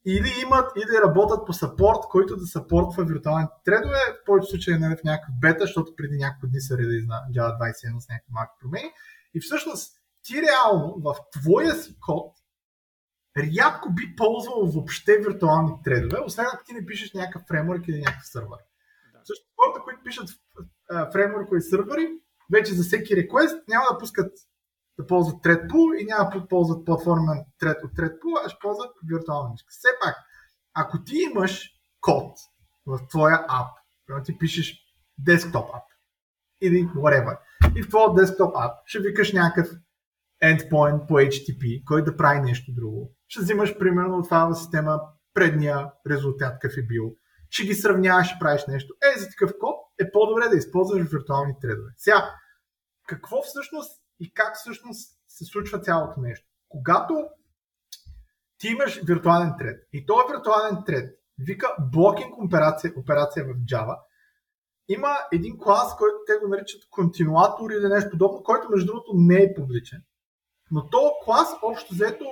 [0.05, 4.95] или имат, или работят по саппорт, който да саппортва виртуалните тредове, в повечето случаи нали,
[4.95, 8.91] в някакъв бета, защото преди няколко дни са релиз Java 21 с някакви малки промени.
[9.33, 12.35] И всъщност ти реално в твоя си код
[13.37, 18.27] рядко би ползвал въобще виртуални тредове, освен ако ти не пишеш някакъв фреймворк или някакъв
[18.27, 18.59] сървър.
[19.27, 20.29] Също хората, които пишат
[21.13, 22.07] фреймворкови сървъри,
[22.53, 24.33] вече за всеки реквест няма да пускат
[24.99, 29.49] да ползват ThreadPool и няма да ползват платформен тред от ThreadPool, а ще ползват виртуална
[29.49, 29.67] мишка.
[29.69, 30.15] Все пак,
[30.73, 31.69] ако ти имаш
[32.01, 32.37] код
[32.85, 33.67] в твоя ап,
[34.25, 34.75] ти пишеш
[35.17, 35.83] десктоп ап
[36.61, 37.39] или whatever,
[37.75, 39.69] и в твоя десктоп ап ще викаш някакъв
[40.43, 43.15] endpoint по HTTP, който да прави нещо друго.
[43.27, 45.01] Ще взимаш примерно от файлова система
[45.33, 47.15] предния резултат, какъв е бил
[47.49, 48.93] ще ги сравняваш и правиш нещо.
[49.01, 51.91] Е, за такъв код е по-добре да използваш виртуални тредове.
[51.97, 52.33] Сега,
[53.07, 56.47] какво всъщност и как всъщност се случва цялото нещо?
[56.69, 57.27] Когато
[58.57, 63.97] ти имаш виртуален тред и този виртуален тред вика блокинг операция, операция в Java,
[64.87, 69.35] има един клас, който те го наричат континуатор или нещо подобно, който между другото не
[69.35, 70.01] е публичен.
[70.71, 72.25] Но този клас, общо взето,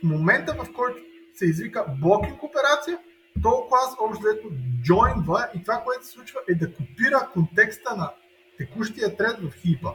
[0.00, 0.98] в момента в който
[1.34, 2.98] се извика блокинг операция,
[3.42, 4.48] този клас общо взето
[4.82, 8.12] джойнва и това, което се случва е да копира контекста на
[8.58, 9.92] текущия тред в хипа.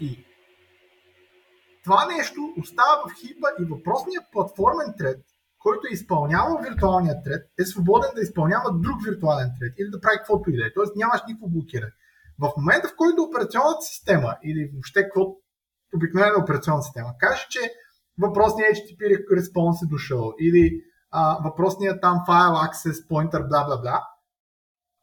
[0.00, 0.24] И
[1.84, 5.20] това нещо остава в хипа и въпросният платформен тред,
[5.58, 10.18] който е изпълнявал виртуалния тред, е свободен да изпълнява друг виртуален тред или да прави
[10.18, 10.74] каквото и да е.
[10.74, 11.92] Тоест нямаш никакво блокиране.
[12.42, 15.22] В момента, в който операционната система или въобще какво
[15.96, 17.60] обикновена операционна система каже, че
[18.18, 19.00] въпросният HTTP
[19.36, 24.08] респонс е дошъл или а, въпросният там файл access pointer, бла бла бла.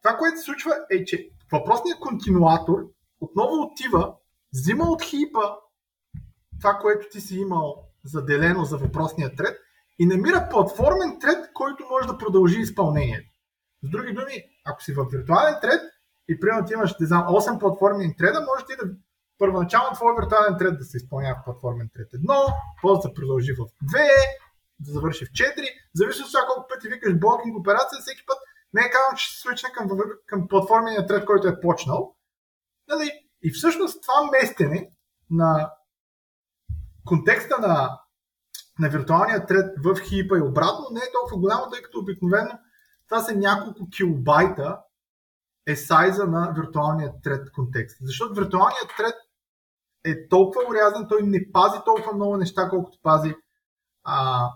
[0.04, 2.80] Това, което се случва е, че въпросният континуатор
[3.22, 4.14] отново отива,
[4.54, 5.42] взима от хипа
[6.62, 9.58] това, което ти си имал заделено за въпросния трет
[10.00, 13.32] и намира платформен трет, който може да продължи изпълнението.
[13.84, 15.82] С други думи, ако си в виртуален трет
[16.30, 18.92] и примерно ти имаш не знам, 8 платформени треда, може ти да
[19.40, 23.58] първоначално твой виртуален тред да се изпълнява в платформен трет 1, после да продължи в
[23.58, 23.68] 2,
[24.80, 28.38] да завърши в 4, зависи от това колко пъти викаш блокинг операция, всеки път
[28.74, 29.90] не е казано, че се свичне към,
[30.26, 32.16] към платформения тред, който е почнал.
[32.88, 33.12] Нали?
[33.42, 34.90] И всъщност това местене
[35.30, 35.72] на
[37.06, 38.00] контекста на,
[38.80, 42.60] на виртуалния тред в хипа и обратно не е толкова голямо, тъй като обикновено
[43.08, 44.80] това са няколко килобайта
[45.68, 47.98] е сайза на виртуалния тред контекст.
[48.02, 49.16] Защото виртуалният тред
[50.04, 53.36] е толкова урязан, той не пази толкова много неща, колкото пази
[54.04, 54.50] а,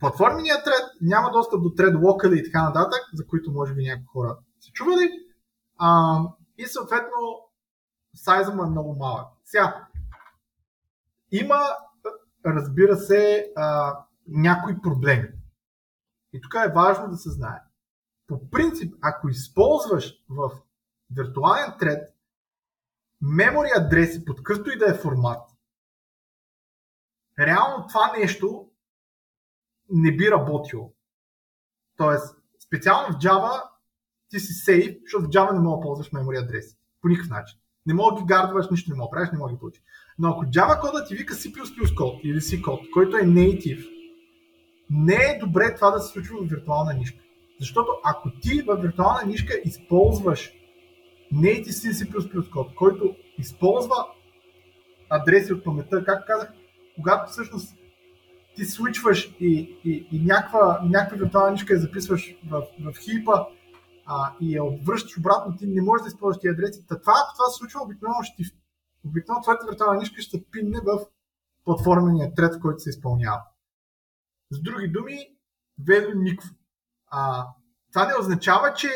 [0.00, 4.38] платформения тред, няма достъп до локали и така нататък, за които може би някои хора
[4.60, 5.10] се чували.
[5.78, 6.20] А,
[6.58, 7.50] и съответно
[8.14, 9.26] сайза му е много малък.
[9.44, 9.88] Сега,
[11.32, 11.60] има,
[12.46, 15.28] разбира се, а, някои проблеми.
[16.32, 17.60] И тук е важно да се знае.
[18.26, 20.50] По принцип, ако използваш в
[21.16, 22.08] виртуален тред
[23.20, 24.40] мемори адреси под
[24.74, 25.50] и да е формат,
[27.38, 28.69] реално това нещо
[29.90, 30.92] не би работило.
[31.96, 33.62] Тоест, специално в Java
[34.28, 36.76] ти си сейф, защото в Java не мога да ползваш мемори адреси.
[37.02, 37.58] По никакъв начин.
[37.86, 39.82] Не мога да ги гардваш, нищо не мога да правиш, не мога да ги получиш.
[40.18, 43.88] Но ако Java кода ти вика C++ код или C код, който е native,
[44.90, 47.18] не е добре това да се случва в виртуална нишка.
[47.60, 50.52] Защото ако ти в виртуална нишка използваш
[51.34, 54.06] native C++ код, който използва
[55.10, 56.52] адреси от паметта, как казах,
[56.94, 57.76] когато всъщност
[58.60, 63.46] ти свичваш и, и, и някаква, някаква виртуална нишка я записваш в, в хипа
[64.06, 66.86] а, и я връщаш обратно, ти не можеш да използваш тези адреси.
[66.86, 68.42] Та това, ако това се случва, обикновено ще
[69.04, 71.06] обикновено твоята виртуална нишка ще пинне в
[71.64, 73.42] платформения трет, който се изпълнява.
[74.50, 75.18] С други думи,
[75.86, 76.48] ведо никво.
[77.06, 77.46] А,
[77.92, 78.88] това не означава, че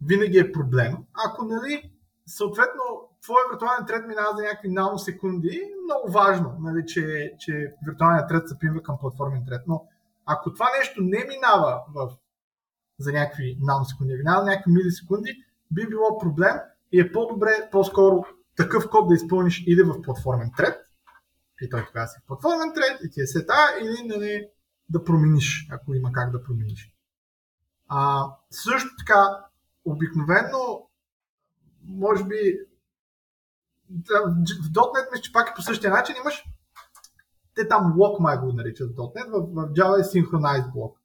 [0.00, 0.96] винаги е проблем.
[1.26, 1.92] Ако, нали,
[2.26, 2.82] съответно,
[3.26, 8.58] твой виртуален трет минава за някакви наносекунди, много важно, нали, че, че виртуалният трет се
[8.58, 9.62] пинва към платформен трет.
[9.66, 9.88] Но
[10.26, 12.16] ако това нещо не минава в,
[12.98, 15.30] за някакви наносекунди, минава за някакви милисекунди,
[15.70, 16.54] би било проблем
[16.92, 18.24] и е по-добре, по-скоро
[18.56, 20.78] такъв код да изпълниш или в платформен трет,
[21.62, 24.48] и той тогава си в платформен трет и ти е сета, или нали,
[24.88, 26.92] да промениш, ако има как да промениш.
[27.88, 29.44] А, също така,
[29.84, 30.88] обикновено,
[31.84, 32.58] може би,
[33.90, 36.44] в .NET мисля, че пак е по същия начин имаш
[37.56, 40.98] те там блок май го наричат в .NET, в, в Java е Synchronize блок.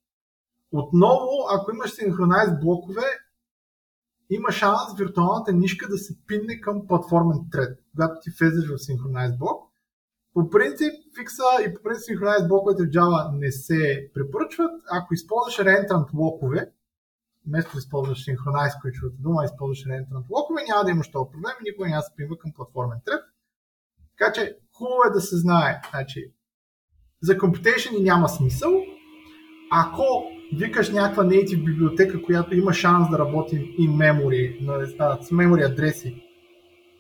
[0.72, 3.04] Отново, ако имаш Synchronize блокове,
[4.30, 9.38] има шанс виртуалната нишка да се пинне към платформен тред, когато ти влезеш в Synchronize
[9.38, 9.72] блок.
[10.34, 14.72] По принцип, фикса и по принцип Synchronize блоковете в Java не се препоръчват.
[14.92, 16.72] Ако използваш reentrant блокове,
[17.48, 21.70] вместо да използваш Synchronize, ключовата дума, използваш reentrant блокове, няма да имаш този проблем и
[21.70, 23.22] никога няма да се пинва към платформен тред.
[24.18, 25.82] Така че хубаво е да се знае.
[25.90, 26.34] Значи,
[27.22, 28.72] за computation няма смисъл.
[29.72, 30.04] Ако
[30.54, 34.60] викаш някаква native библиотека, която има шанс да работи и memory,
[35.22, 36.24] с memory адреси,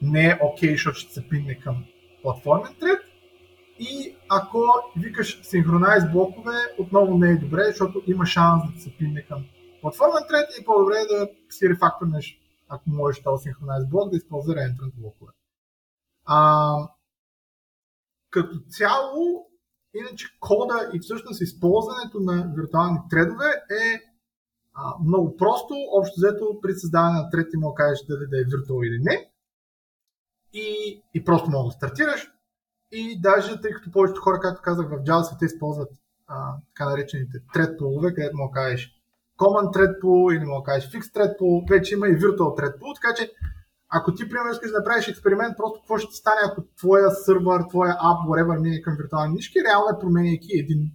[0.01, 1.86] не е окей, okay, защото ще се пинне към
[2.21, 2.99] платформен тред.
[3.80, 4.60] И ако
[4.97, 9.45] викаш синхронайз блокове, отново не е добре, защото има шанс да се пинне към
[9.81, 12.39] платформен тред и по-добре е да си рефакторнеш,
[12.69, 15.31] ако можеш този синхронайз блок, да използва reentrant блокове.
[16.25, 16.73] А,
[18.29, 19.51] като цяло,
[19.93, 24.01] Иначе кода и всъщност използването на виртуални тредове е
[24.73, 25.73] а, много просто.
[25.97, 29.31] Общо взето при създаване на трет ти му кажеш дали да е виртуал или не.
[30.53, 32.31] И, и просто мога да стартираш.
[32.91, 35.89] И даже, тъй като повечето хора, както казах, в Java те използват
[36.27, 39.00] а, така наречените thread pool където да кажеш
[39.41, 42.95] command thread pool или да кажеш fixed thread pool, вече има и virtual thread pool,
[43.01, 43.32] така че
[43.93, 47.91] ако ти, примерно, искаш да направиш експеримент, просто какво ще стане, ако твоя сървър, твоя
[47.91, 50.91] ап, whatever, мине към виртуални нишки, реално е променяйки един,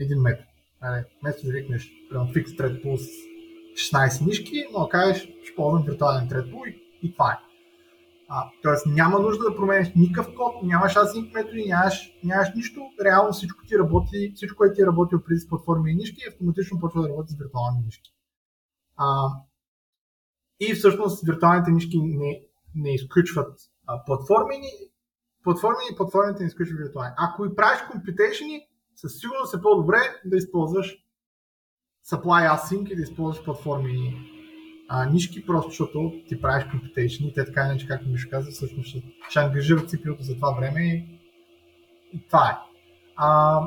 [0.00, 0.48] един метод.
[0.82, 3.02] Нали, вместо да викнеш, примерно, fixed thread plus
[3.74, 7.51] 16 нишки, но кажеш, ще ползвам виртуален thread pool и, и това е.
[8.34, 13.32] А, тоест няма нужда да променеш никакъв код, нямаш async методи, нямаш, нямаш нищо, реално
[13.32, 17.02] всичко ти работи, всичко, което ти е работил преди с платформи и нишки, автоматично почва
[17.02, 18.10] да работи с виртуални нишки.
[18.96, 19.28] А,
[20.60, 22.40] и всъщност виртуалните нишки не,
[22.74, 24.60] не изключват а, платформи,
[25.44, 27.14] платформи и платформите не изключват виртуални.
[27.16, 28.60] Ако и правиш компютейшни,
[28.96, 30.96] със сигурност е по-добре да използваш
[32.10, 34.31] Supply Async и да използваш платформи
[34.94, 38.88] а, нишки, просто защото ти правиш computation и те така иначе, както Мишо каза, всъщност
[38.88, 41.20] ще, ще ангажират CPU-то за това време и,
[42.12, 42.56] и това е.
[43.16, 43.60] А,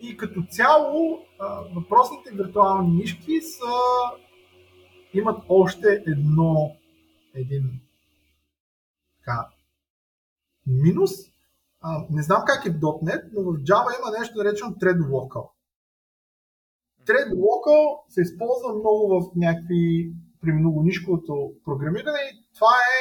[0.00, 3.72] и като цяло а, въпросните виртуални нишки са,
[5.14, 6.76] имат още едно,
[7.34, 7.80] един
[9.18, 9.48] така,
[10.66, 11.10] минус.
[11.80, 15.48] А, не знам как е .NET, но в Java има нещо наречено Thread Local.
[17.08, 23.00] Thread Local се използва много в някакви при многонишковото програмиране и това е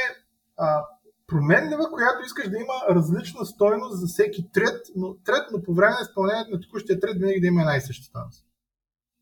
[0.58, 0.86] а,
[1.28, 5.92] променлива, която искаш да има различна стойност за всеки тред, но, тред, но по време
[5.92, 8.46] на изпълнението на текущия тред винаги да има една и съща стойност.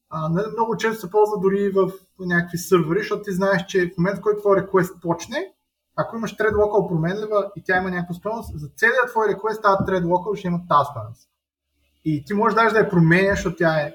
[0.10, 3.98] А, нали, много често се ползва дори в някакви сървъри, защото ти знаеш, че в
[3.98, 5.54] момента, в който твой request почне,
[5.96, 9.82] ако имаш thread local променлива и тя има някаква стойност, за целият твой request тази
[9.88, 11.30] thread local ще има тази стойност.
[12.06, 13.94] И ти можеш даже да я променяш, защото тя е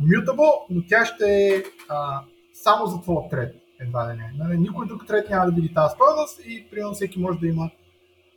[0.00, 4.32] mutable, но тя ще е а, само за твоя тред, едва да не.
[4.36, 7.70] Нали, никой друг тред няма да види тази стойност и примерно всеки може да има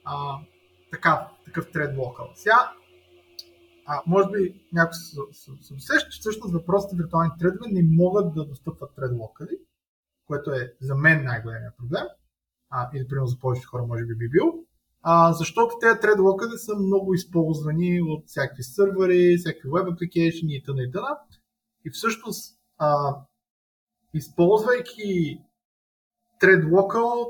[0.06, 0.38] а,
[0.92, 2.30] така, такъв тред локал.
[2.36, 2.72] Сега,
[3.86, 4.94] а, може би някой
[5.64, 9.58] се усеща, че всъщност въпросите виртуални тредове не могат да достъпват тред локали,
[10.28, 12.04] което е за мен най-големия проблем.
[12.70, 14.66] А, или примерно за повечето хора може би би бил.
[15.04, 20.64] А, защото тези тред локали са много използвани от всякакви сървъри, всякакви веб апликейшни и
[20.64, 20.84] т.н.
[20.84, 21.18] и т.н.
[21.86, 23.16] И всъщност, а,
[24.14, 25.40] използвайки
[26.42, 27.28] Thread Local,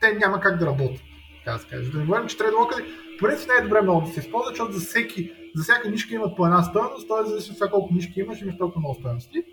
[0.00, 1.00] те няма как да работят.
[1.44, 1.90] Така да се каже.
[1.90, 2.84] Да не говорим, че Thread Local
[3.18, 6.14] по принцип не е добре много да се използва, защото за, всеки, за всяка нишка
[6.14, 7.28] имат по една стоеност, т.е.
[7.28, 9.44] зависи от колко нишки имаш, имаш толкова много стоености.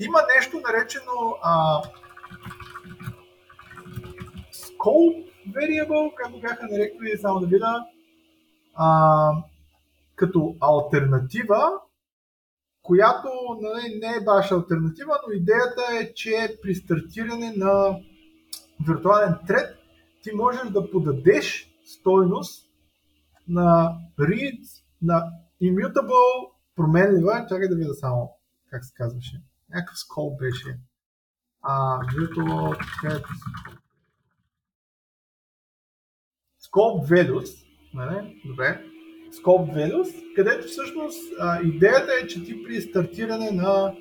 [0.00, 1.82] Има нещо наречено а,
[4.52, 7.86] Scope Variable, както бяха нарекли, само да видя,
[8.74, 9.30] а,
[10.16, 11.80] като альтернатива
[12.82, 13.28] която
[13.60, 17.98] нали, не е баш альтернатива, но идеята е, че при стартиране на
[18.86, 19.76] виртуален тред
[20.22, 22.70] ти можеш да подадеш стойност
[23.48, 24.60] на read,
[25.02, 25.24] на
[25.62, 28.30] immutable, променлива, чакай да видя само
[28.70, 29.42] как се казваше.
[29.70, 30.78] Някакъв скол беше.
[31.62, 33.24] А, virtual thread
[36.72, 38.42] scope values, нали?
[38.44, 38.84] Добре.
[39.32, 43.96] Scope Values, където всъщност а, идеята е, че ти при стартиране на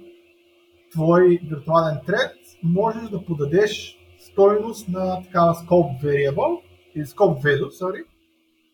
[0.91, 2.31] твой виртуален тред
[2.63, 6.61] можеш да подадеш стойност на такава Scope Variable
[6.95, 8.05] или Scope Value, sorry,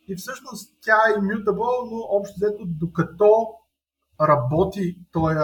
[0.07, 3.47] и всъщност тя е immutable, но общо взето докато
[4.21, 5.35] работи този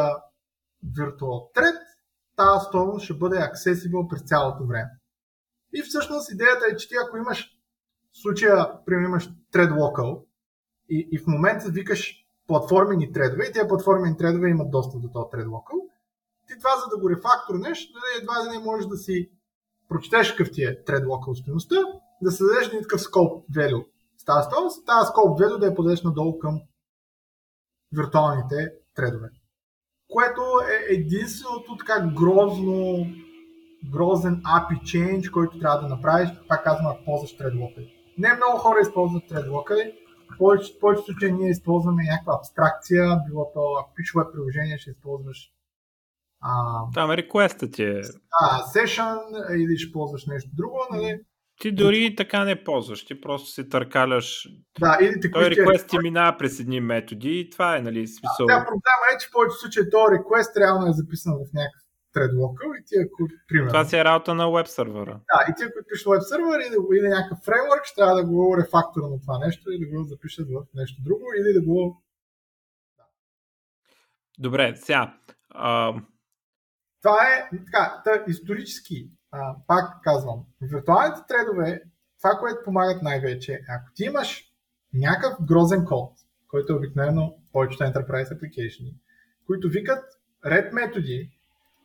[0.86, 1.80] virtual thread,
[2.36, 4.90] тази стойност ще бъде accessible през цялото време.
[5.74, 7.53] И всъщност идеята е, че ти ако имаш
[8.14, 10.24] в случая, примерно имаш thread local,
[10.90, 15.32] и, и в момента викаш платформени тредове и тези платформени тредове имат достъп до този
[15.32, 15.80] тред локал.
[16.48, 19.32] Ти това, за да го рефакторнеш, нали, едва да не можеш да си
[19.90, 21.76] прочетеш какъв ти е тред локал стоеността,
[22.22, 23.86] да създадеш един такъв scope value
[24.18, 26.62] с тази стойност, тази scope value да я подадеш надолу към
[27.92, 29.30] виртуалните тредове.
[30.08, 33.06] Което е единственото така грозно,
[33.92, 38.80] грозен API change, който трябва да направиш, пак казвам, ако ползваш thread Не много хора
[38.82, 44.28] използват thread в повечето, повечето случаи ние използваме някаква абстракция, било то, ако пишеш веб
[44.34, 45.54] приложение, ще използваш
[46.44, 48.02] а, Там реквеста ти е.
[48.42, 49.18] А, session
[49.56, 51.20] или ще ползваш нещо друго, нали?
[51.62, 54.50] Ти дори така не ползваш, ти просто си търкаляш.
[54.80, 58.46] Да, или ти Той реквест ти минава през едни методи и това е, нали, смисъл.
[58.46, 61.83] Да, проблема е, че в повечето случаи този реквест реално е записан в някакъв
[62.14, 63.70] thread и ти ако, примерно...
[63.70, 65.20] Това си е работа на веб сервера.
[65.32, 68.58] Да, и ти ако пишеш веб сервер или, или някакъв фреймворк, ще трябва да го
[68.58, 72.04] рефактора на това нещо или да го запишеш в нещо друго или да го...
[74.40, 75.18] Добре, сега.
[75.50, 75.94] А...
[77.02, 81.82] Това е така, та, исторически, а, пак казвам, виртуалните тредове,
[82.22, 84.44] това, което помагат най-вече, ако ти имаш
[84.94, 86.14] някакъв грозен код,
[86.48, 88.96] който е обикновено повечето Enterprise Application,
[89.46, 90.04] които викат
[90.46, 91.32] ред методи,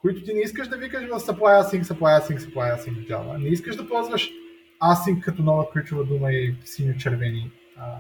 [0.01, 3.43] които ти не искаш да викаш в supply async, supply async, supply async в Java.
[3.43, 4.31] Не искаш да ползваш
[4.83, 7.97] async като нова ключова дума и синьо-червени а,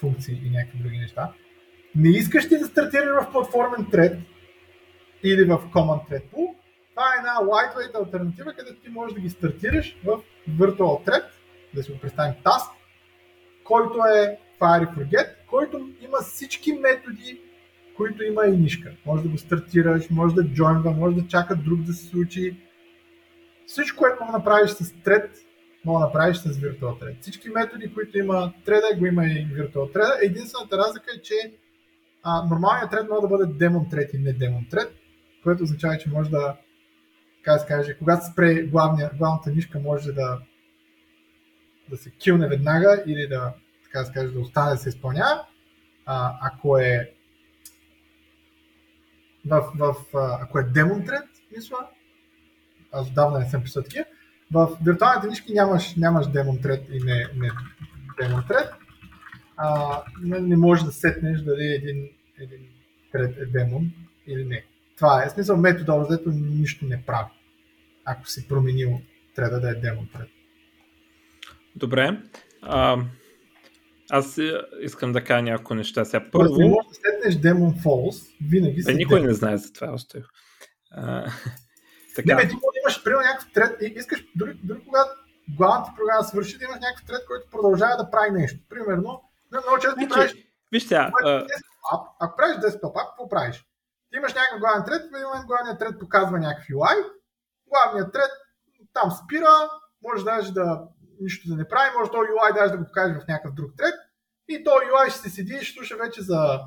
[0.00, 1.32] функции и някакви други неща.
[1.94, 4.18] Не искаш ти да стартираш в платформен thread
[5.22, 6.54] или в command thread pool.
[6.90, 11.24] Това е една lightweight альтернатива, където ти можеш да ги стартираш в virtual thread,
[11.74, 12.70] да си го представим task,
[13.64, 17.40] който е fire forget, който има всички методи,
[17.96, 18.92] които има и нишка.
[19.06, 22.56] Може да го стартираш, може да джойнва, може да чака друг да се случи.
[23.66, 25.28] Всичко, което мога да направиш с thread,
[25.84, 27.20] мога да направиш с Virtual Thread.
[27.20, 30.18] Всички методи, които има thread, го има и Virtual Thread.
[30.22, 31.34] Единствената разлика е, че
[32.22, 34.88] а, нормалният thread може да бъде Demon Thread и не Demon Thread.
[35.42, 36.56] което означава, че може да,
[37.36, 40.38] така се каже, когато спре главния, главната нишка, може да,
[41.90, 45.46] да се килне веднага или да, така се каже, да остане да се изпълнява.
[46.06, 47.12] А, ако е
[49.46, 51.24] в, в, ако е демон тред,
[51.56, 51.76] мисля,
[52.92, 54.04] аз отдавна не съм писал такива,
[54.52, 57.50] в виртуалните нишки нямаш, нямаш демон тред и не, не
[58.20, 58.70] демон тред.
[59.56, 62.60] А, не, не можеш да сетнеш дали един, един
[63.12, 63.92] тред е демон
[64.26, 64.64] или не.
[64.96, 65.30] Това е.
[65.30, 67.30] Смисъл метода, общо нищо не прави.
[68.04, 69.00] Ако си променил
[69.34, 70.28] треда да е демон тред.
[71.76, 72.20] Добре.
[72.62, 73.04] А,
[74.14, 74.38] аз
[74.80, 76.04] искам да кажа няколко неща.
[76.04, 76.56] Сега първо...
[76.56, 80.18] Не можеш да сетнеш Demon Falls, винаги си Никой не знае за това, още.
[82.16, 82.34] така.
[82.34, 85.10] Не, бе, ти имаш, примерно, някакъв трет и искаш, дори, дори когато
[85.56, 88.58] главната програма свърши, да имаш някакъв трет, който продължава да прави нещо.
[88.68, 90.34] Примерно, много често ти значи, правиш...
[90.72, 91.10] Виж сега...
[91.92, 93.56] Ап, ако правиш desktop app, какво правиш?
[94.10, 96.96] Ти имаш някакъв главен трет, в един момент главният трет показва някакъв UI,
[97.70, 98.32] главният трет
[98.92, 99.70] там спира,
[100.02, 100.82] може даже да
[101.20, 103.94] нищо да не прави, може този UI даже да го покажеш в някакъв друг трет
[104.48, 106.60] и то UI ще се седи и ще слуша вече за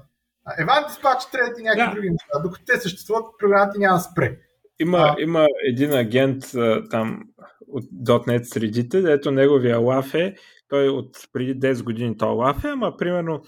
[0.59, 1.95] Event Dispatch трет и някакви да.
[1.95, 2.39] други неща.
[2.43, 4.37] Докато те съществуват, програмата няма да спре.
[4.79, 6.43] Има, а, има един агент
[6.89, 7.23] там
[7.67, 10.35] от .NET средите, дето неговия лаф е,
[10.67, 13.41] той от преди 10 години то лаф е, ама примерно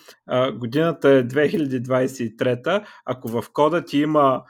[0.54, 4.44] годината е 2023, ако в кода ти има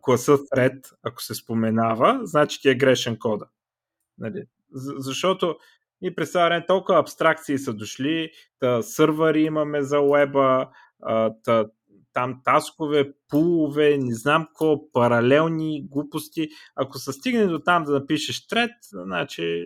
[0.00, 3.46] класа thread, ако се споменава, значи ти е грешен кода.
[4.18, 4.44] Нали?
[4.98, 5.56] Защото
[6.02, 10.68] и през това време толкова абстракции са дошли, та сървъри имаме за уеба,
[11.44, 11.66] та,
[12.12, 16.48] там таскове, пулове, не знам какво, паралелни глупости.
[16.76, 19.64] Ако се стигне до там да напишеш трет, значи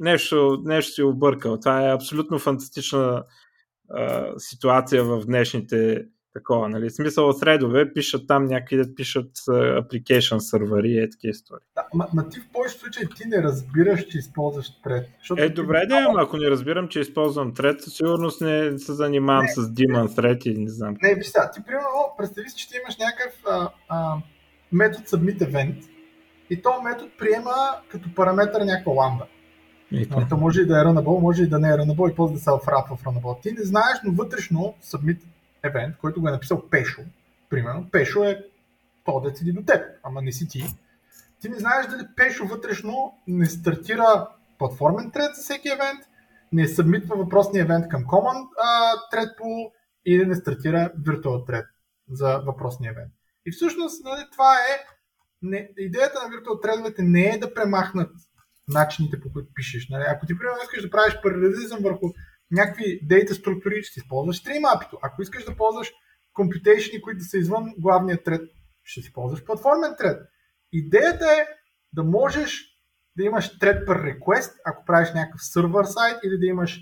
[0.00, 1.60] нещо, нещо си объркал.
[1.60, 3.24] Това е абсолютно фантастична
[3.90, 6.90] а, ситуация в днешните такова, нали?
[6.90, 11.66] Смисъл от средове пишат там някъде да пишат application сервери и е такива истории.
[11.74, 15.08] Да, ма, ма ти в повечето случаи ти не разбираш, че използваш трет.
[15.38, 19.44] Е, добре да, ама ако не разбирам, че използвам трет, със сигурност не се занимавам
[19.44, 20.96] не, с Daemon Thread и не знам.
[21.02, 24.16] Не, виж ти примерно, представи си, че ти имаш някакъв а, а,
[24.72, 25.88] метод submit event
[26.50, 27.54] и този метод приема
[27.88, 29.26] като параметър някаква ламда.
[30.28, 32.40] То може и да е runnable, може и да не е runnable и после да
[32.40, 32.58] се в
[32.96, 33.42] в runnable.
[33.42, 35.18] Ти не знаеш, но вътрешно submit
[35.64, 37.02] евент, който го е написал Пешо,
[37.50, 38.44] примерно, Пешо е
[39.04, 40.64] то да седи до теб, ама не си ти.
[41.40, 46.00] Ти не знаеш дали Пешо вътрешно не стартира платформен тред за всеки евент,
[46.52, 48.48] не събмитва въпросния евент към Common
[49.12, 49.70] Thread Pool
[50.06, 51.66] или не стартира Virtual Thread
[52.10, 53.12] за въпросния евент.
[53.46, 54.86] И всъщност нали, това е
[55.42, 58.10] не, идеята на Virtual Thread не е да премахнат
[58.68, 59.88] начините по които пишеш.
[59.88, 60.04] Нали?
[60.08, 62.06] Ако ти примерно искаш да правиш паралелизъм върху
[62.54, 64.98] някакви дейта структури, ще използваш StreamAPI.
[65.02, 65.92] Ако искаш да ползваш
[66.38, 68.42] computation, които са извън главния тред,
[68.82, 70.18] ще си ползваш платформен тред.
[70.72, 71.46] Идеята е
[71.92, 72.74] да можеш
[73.16, 76.80] да имаш тред per request, ако правиш някакъв сервер сайт или да имаш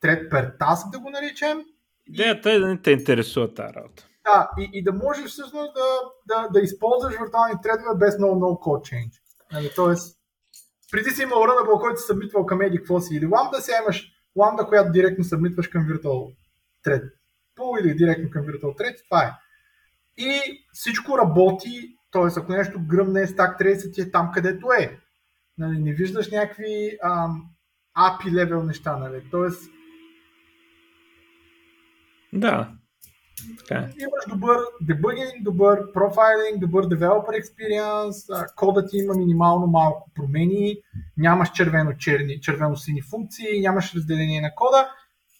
[0.00, 1.64] тред per task, да го наричам.
[2.06, 4.08] Идеята е да не те интересува тази работа.
[4.24, 5.86] Да, и, и да можеш всъщност да,
[6.26, 9.20] да, да използваш виртуални тредове без много, много code change.
[9.52, 10.18] Нали, тоест,
[10.90, 14.07] преди си имал Runnable, който се събитвал към еди какво си или Lambda, сега имаш
[14.36, 16.34] ламда, която директно събмитваш към Virtual
[16.86, 17.10] Thread
[17.56, 19.32] Pool или директно към Virtual Thread, това е.
[20.16, 20.40] И
[20.72, 22.40] всичко работи, т.е.
[22.40, 24.98] ако нещо гръмне Stack 30 ти е там където е.
[25.58, 27.50] Нали, не виждаш някакви ам,
[27.96, 29.22] API level неща, нали?
[29.30, 29.70] Тоест,
[32.32, 32.77] да.
[33.58, 33.80] Така.
[33.80, 34.02] Е.
[34.02, 40.76] Имаш добър дебъгинг, добър профайлинг, добър developer experience, кодът ти има минимално малко промени,
[41.16, 44.88] нямаш червено-черни, червено-сини функции, нямаш разделение на кода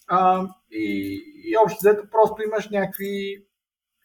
[0.09, 3.45] а, и, и общо взето просто имаш някакви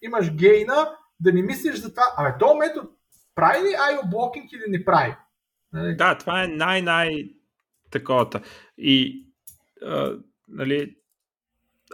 [0.02, 0.88] имаш гейна,
[1.20, 2.88] да не мислиш за това, абе, този метод
[3.34, 5.14] прави ли IO блокинг или не прави?
[5.72, 5.96] Нали?
[5.96, 7.30] Да, това е най-най
[7.90, 8.40] таковата.
[8.78, 9.26] И
[9.82, 10.16] а,
[10.48, 10.96] нали,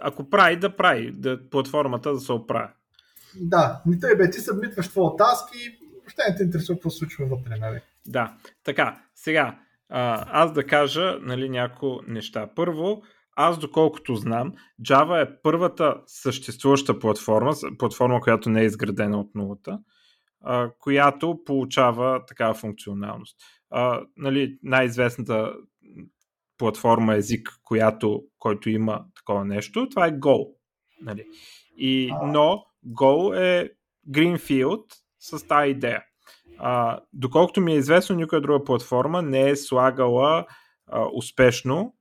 [0.01, 2.73] ако прави, да прави, да, платформата да се оправи.
[3.35, 7.25] Да, не тъй бе, ти събмитваш твоя таск и въобще не те интересува какво случва
[7.25, 7.79] вътре, нали?
[8.07, 8.33] Да,
[8.63, 12.49] така, сега, а, аз да кажа нали, някои неща.
[12.55, 13.01] Първо,
[13.35, 19.79] аз доколкото знам, Java е първата съществуваща платформа, платформа, която не е изградена от нулата,
[20.79, 23.37] която получава такава функционалност.
[23.69, 25.53] А, нали, най-известната
[26.61, 30.47] платформа език, която, който има такова нещо, това е Go.
[31.01, 31.25] Нали?
[31.77, 33.69] И, но Go е
[34.09, 34.83] Greenfield
[35.19, 36.03] с тази идея.
[36.57, 40.45] А, доколкото ми е известно, никоя друга платформа не е слагала
[40.87, 41.95] а, успешно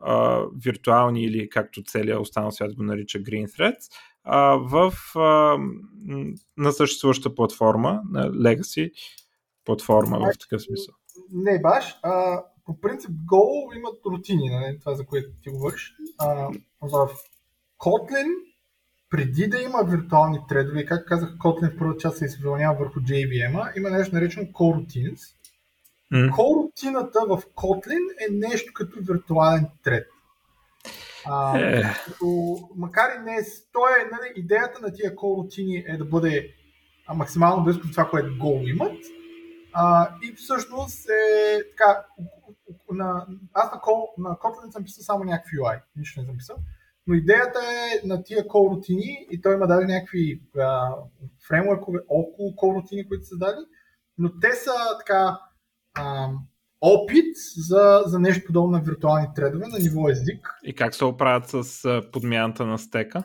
[0.00, 3.92] а, виртуални или както целият останал свят го нарича Green Threads,
[4.24, 5.58] а, в, а,
[6.56, 8.90] на съществуваща платформа, на Legacy
[9.64, 10.94] платформа в такъв смисъл.
[11.32, 11.96] Не баш.
[12.02, 14.78] А, по принцип Go имат рутини, нали?
[14.80, 15.94] това за което ти говориш.
[16.18, 16.48] А,
[16.80, 17.08] в
[17.78, 18.28] Kotlin
[19.10, 23.72] преди да има виртуални тредове, как казах, Kotlin в първата част се изпълнява върху JVM-а,
[23.76, 25.20] има нещо наречено coroutines.
[26.12, 26.30] Mm.
[26.30, 30.06] Coroutiната в Kotlin е нещо като виртуален тред.
[31.26, 31.82] А, е.
[32.06, 33.42] като, макар и не,
[33.72, 36.54] то е, нали, идеята на тия coroutini е да бъде
[37.06, 38.96] а, максимално близко до това, което Go имат.
[39.72, 42.04] А, и всъщност е така,
[42.92, 46.56] на, аз на, Call, на Kotlin съм писал само някакви UI, нищо не съм писал.
[47.06, 50.94] Но идеята е на тия рутини и той има дали някакви а,
[51.48, 51.98] фреймворкове
[52.38, 53.66] около рутини, които са дали,
[54.18, 55.40] но те са така
[55.94, 56.28] а,
[56.80, 60.54] опит за, за нещо подобно на виртуални тредове на ниво език.
[60.64, 63.24] И как се оправят с подмяната на стека?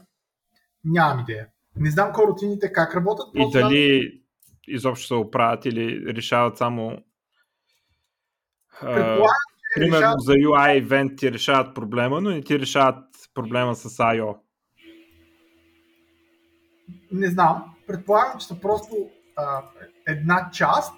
[0.85, 1.47] Нямам идея.
[1.75, 3.25] Не знам рутините как работят.
[3.35, 4.21] И дали знам...
[4.67, 6.97] изобщо се оправят или решават само
[8.79, 10.21] Предполагам, Примерно решават...
[10.21, 13.03] за UI event ти решават проблема, но не ти решават
[13.33, 14.37] проблема с I.O.
[17.11, 17.75] Не знам.
[17.87, 19.63] Предполагам, че са просто а,
[20.07, 20.93] една част,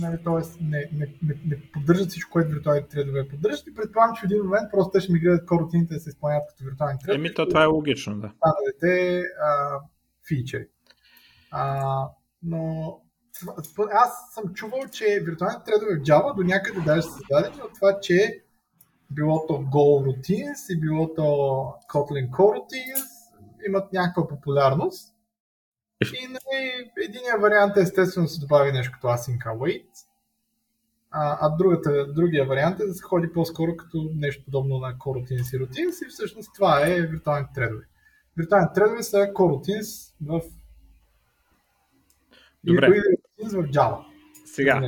[0.00, 0.64] нали, т.е.
[0.64, 4.42] Не, не, не, не поддържат всичко, което виртуалните тредове поддържат и предполагам, че в един
[4.42, 7.14] момент просто те ще мигрират коротините да се изпълняват като виртуални тредове.
[7.14, 8.26] Еми, то това е логично, да.
[8.26, 9.24] Останалите
[10.28, 10.66] фичери.
[11.50, 12.04] А,
[12.42, 12.96] но
[13.92, 18.00] аз съм чувал, че виртуалните тредове в Java до някъде даже са създадени от това,
[18.00, 18.42] че
[19.10, 21.22] било то Go Routines и било то
[21.88, 23.06] Kotlin Coroutines
[23.66, 25.14] имат някаква популярност.
[26.04, 29.86] И нали, единия вариант е естествено да се добави нещо като async await,
[31.10, 35.56] а, а другата, другия вариант е да се ходи по-скоро като нещо подобно на coroutines
[35.56, 37.84] и routines и всъщност това е виртуалните тредове.
[38.36, 40.40] Виртуалните тредове са coroutines в
[42.64, 42.86] Добре.
[42.86, 44.04] И в Java.
[44.44, 44.82] Сега,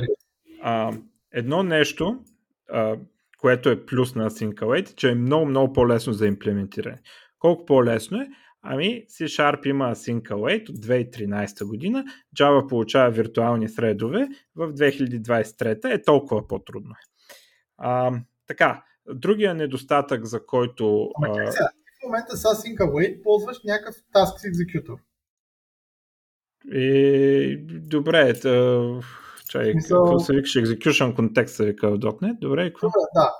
[0.61, 0.93] а,
[1.31, 2.19] едно нещо,
[2.69, 2.97] а,
[3.37, 6.97] което е плюс на Async че е много, много по-лесно за имплементиране.
[7.39, 8.29] Колко по-лесно е?
[8.61, 12.05] Ами C-Sharp има Async Await от 2013 година,
[12.39, 16.95] Java получава виртуални threadове, в 2023 е толкова по-трудно.
[17.77, 18.11] А,
[18.47, 18.83] така,
[19.13, 21.09] другия недостатък, за който...
[21.15, 21.51] Ама, а...
[21.51, 21.69] Сега,
[22.01, 24.97] в момента с Async Await ползваш някакъв Task Executor.
[26.71, 29.01] И, добре, тъ...
[29.49, 30.03] Чай, Мисъл...
[30.03, 30.63] какво се викаше?
[30.63, 32.39] Execution Context се вика в .NET.
[32.39, 32.87] Добре, какво?
[32.87, 33.31] Добре, да.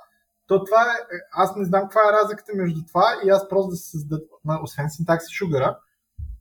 [0.46, 3.76] То това е, аз не знам каква е разликата между това и аз просто да
[3.76, 4.28] се създадат,
[4.62, 5.76] освен синтакси Sugar,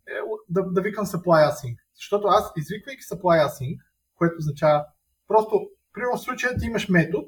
[0.08, 0.12] е,
[0.50, 1.76] да, да викам supply async.
[1.96, 3.78] Защото аз, извиквайки supply async,
[4.16, 4.86] което означава
[5.28, 5.62] просто,
[5.94, 7.28] примерно в случая ти имаш метод,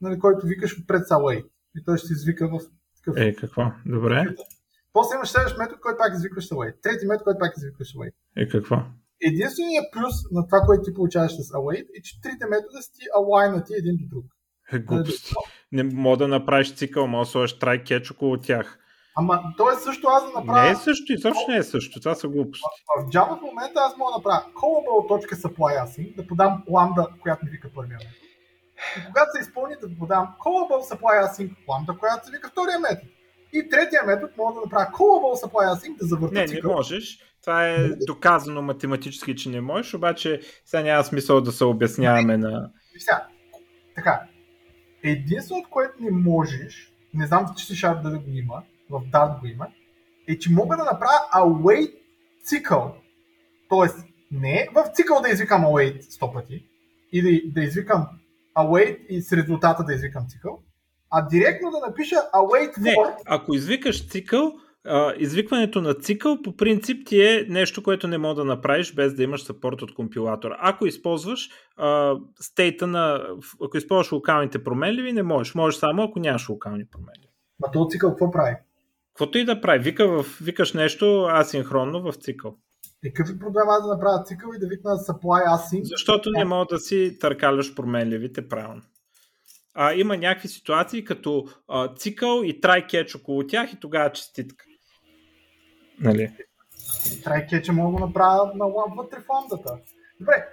[0.00, 1.46] нали, който викаш са await.
[1.76, 2.60] И той ще се извика в
[2.96, 3.16] такъв.
[3.16, 3.72] Е, какво?
[3.86, 4.34] Добре.
[4.92, 6.74] После имаш следващ метод, който пак извикваш await.
[6.82, 8.12] Трети метод, който пак извикваш await.
[8.36, 8.76] Е, какво?
[9.20, 13.04] Единственият плюс на това, което ти получаваш с await е, че трите метода си ти
[13.16, 14.26] алайнати един до друг.
[14.72, 15.34] Е, глупост.
[15.72, 18.78] Не мога да направиш цикъл, мога да сложиш трай кетч около тях.
[19.16, 20.62] Ама то е също аз да направя...
[20.62, 22.00] Не е също, изобщо не е също.
[22.00, 22.64] Това са глупости.
[22.86, 27.44] В, в Java в момента аз мога да направя callable.supply async, да подам ламда, която
[27.44, 28.14] ми вика първия метод.
[28.98, 33.08] И когато се изпълни да подам callable supply async ламда, която се вика втория метод.
[33.52, 37.18] И третия метод мога да направя callable supply async, да завърта Не, не можеш.
[37.40, 42.70] Това е доказано математически, че не можеш, обаче сега няма смисъл да се обясняваме на...
[42.98, 43.26] Сега,
[43.94, 44.22] така,
[45.02, 49.66] единственото, което не можеш, не знам, че ще да го има, в Dart го има,
[50.28, 51.94] е, че мога да направя await
[52.42, 52.94] цикъл.
[53.68, 53.98] Тоест,
[54.30, 56.64] не в цикъл да извикам await 100 пъти,
[57.12, 58.06] или да извикам
[58.56, 60.62] await и с резултата да извикам цикъл,
[61.10, 62.82] а директно да напиша await for.
[62.82, 64.52] Не, ако извикаш цикъл,
[65.18, 69.22] извикването на цикъл по принцип ти е нещо, което не мога да направиш без да
[69.22, 70.56] имаш сапорт от компилатора.
[70.60, 73.26] Ако използваш а, стейта на...
[73.64, 75.54] Ако използваш локалните променливи, не можеш.
[75.54, 77.32] Можеш само ако нямаш локални променливи.
[77.64, 78.56] А този цикъл какво прави?
[79.08, 79.78] Каквото и да прави.
[79.78, 82.56] Вика в, викаш нещо асинхронно в цикъл.
[83.04, 85.82] И какъв е проблем аз да направя цикъл и да викна supply async?
[85.82, 88.82] Защото не мога да си търкаляш променливите правилно
[89.74, 94.64] а, има някакви ситуации като а, цикъл и трайкетч около тях и тогава честитка.
[96.00, 96.32] Нали?
[97.24, 98.66] Трайкетча мога да направя на
[98.96, 99.78] вътре в ламдата.
[100.20, 100.48] Добре,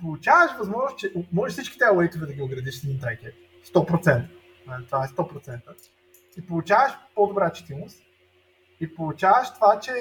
[0.00, 3.34] получаваш възможност, че можеш всички тези лейтове да ги оградиш с един трайкетч.
[3.74, 4.24] 100%.
[4.66, 5.60] Нали, това е 100%.
[6.38, 8.02] И получаваш по-добра четимост.
[8.80, 9.92] И получаваш това, че...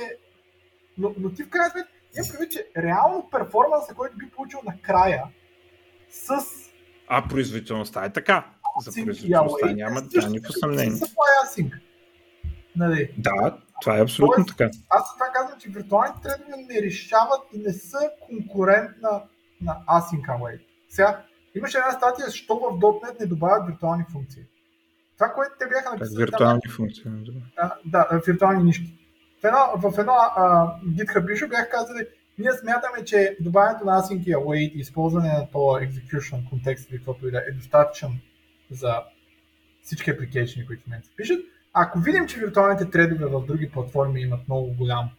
[0.98, 5.24] Но, но ти в крайна сметка имам предвид, че реално перформанса, който би получил накрая
[6.10, 6.30] с
[7.08, 8.46] а производителността е така.
[8.80, 11.02] За производителността няма, няма никакво съмнение.
[12.76, 13.14] Нали?
[13.18, 14.70] Да, това е абсолютно Тоест, така.
[14.90, 17.98] Аз това казвам, че виртуалните тредове не решават и не са
[18.28, 19.24] конкурент на,
[19.62, 20.62] на Async Await.
[20.90, 21.24] Сега,
[21.56, 24.44] имаше една статия, защо в .NET не добавят виртуални функции.
[25.18, 26.18] Това, което те бяха написали...
[26.18, 27.04] виртуални там, функции.
[27.56, 29.00] Да, да, виртуални нишки.
[29.42, 32.08] В едно, в едно а, GitHub issue бях казали,
[32.38, 36.98] ние смятаме, че добавянето на async и await и използване на този execution контекст или
[36.98, 38.10] каквото и да е достатъчен
[38.72, 38.96] за
[39.84, 41.40] всички апликейшни, които в момента се пишат.
[41.74, 45.10] Ако видим, че виртуалните тредове в други платформи имат много голям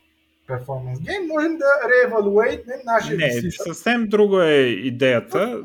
[0.46, 3.62] перформанс гейм, можем да реевалуейтнем нашия Не, decision.
[3.64, 5.60] съвсем друго е идеята.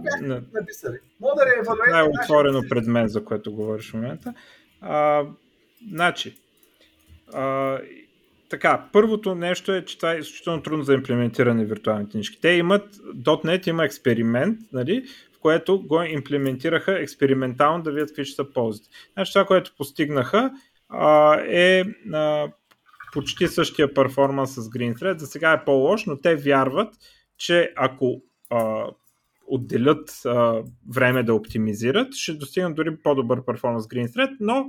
[0.54, 0.98] Написали.
[1.20, 4.34] Мога да реевалуейтнем Това е отворено пред мен, за което говориш в момента.
[4.82, 5.24] А,
[5.92, 6.38] значи,
[7.34, 7.78] а,
[8.50, 12.42] така, първото нещо е, че това е изключително трудно за имплементиране виртуални книжки.
[12.42, 15.04] Те имат, .NET има експеримент, нали,
[15.36, 18.90] в което го имплементираха експериментално да видят какви ще са ползите.
[19.14, 20.52] Значи това, което постигнаха
[20.90, 21.84] а, е
[22.14, 22.48] а,
[23.14, 25.18] почти същия перформанс с GreenThread.
[25.18, 26.94] За сега е по-лош, но те вярват,
[27.38, 28.86] че ако а,
[29.48, 30.62] отделят а,
[30.94, 34.66] време да оптимизират, ще достигнат дори по-добър перформанс с GreenThread, но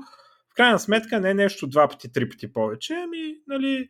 [0.50, 3.88] в крайна сметка не е нещо два пъти, три пъти повече, ами нали,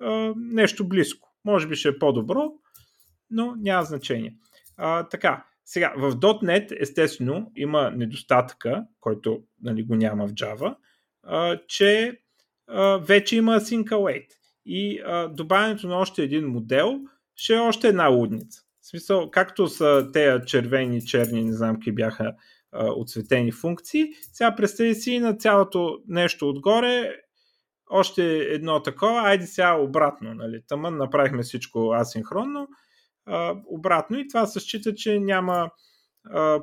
[0.00, 1.28] а, нещо близко.
[1.44, 2.52] Може би ще е по-добро,
[3.30, 4.34] но няма значение.
[4.76, 10.76] А, така, сега, в .NET естествено има недостатъка, който нали, го няма в Java,
[11.22, 12.20] а, че
[12.66, 14.26] а, вече има Async Await.
[14.66, 17.00] И а, добавянето на още един модел
[17.36, 18.60] ще е още една лудница.
[18.80, 22.34] В смисъл, както са тези червени, черни, не знам какви бяха
[22.72, 24.04] отсветени функции.
[24.32, 27.14] Сега представи си на цялото нещо отгоре
[27.90, 30.62] още едно такова, айде сега обратно, нали?
[30.68, 32.68] Тъмън направихме всичко асинхронно,
[33.26, 35.70] а, обратно и това се счита, че няма
[36.30, 36.60] а,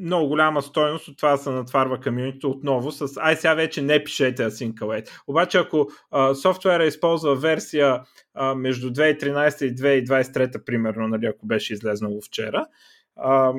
[0.00, 4.42] много голяма стойност от това се натварва комьюнито отново с ай сега вече не пишете
[4.50, 5.08] Async Await.
[5.26, 8.02] Обаче ако а, софтуера използва версия
[8.34, 12.66] а, между 2013 и 2023 примерно, нали, ако беше излезнало вчера,
[13.16, 13.52] а,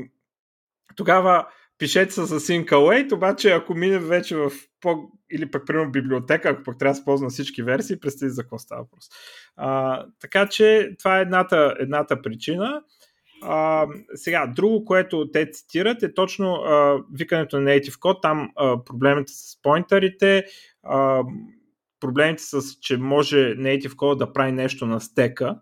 [0.95, 5.09] тогава пишете с Async Await, обаче ако мине вече в по...
[5.31, 8.41] или пък примерно библиотека, ако пък трябва да се ползва на всички версии, представи за
[8.41, 9.05] какво става въпрос.
[10.19, 12.81] Така че това е едната, едната причина.
[13.45, 18.83] А, сега, друго, което те цитират е точно а, викането на Native Code, там а,
[18.83, 20.45] проблемите с поинтерите,
[21.99, 25.55] проблемите с, че може Native Code да прави нещо на стека,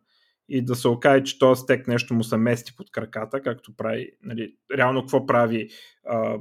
[0.54, 4.12] и да се окаже, че този стек нещо му се мести под краката, както прави,
[4.24, 5.70] нали, реално какво прави
[6.06, 6.38] а,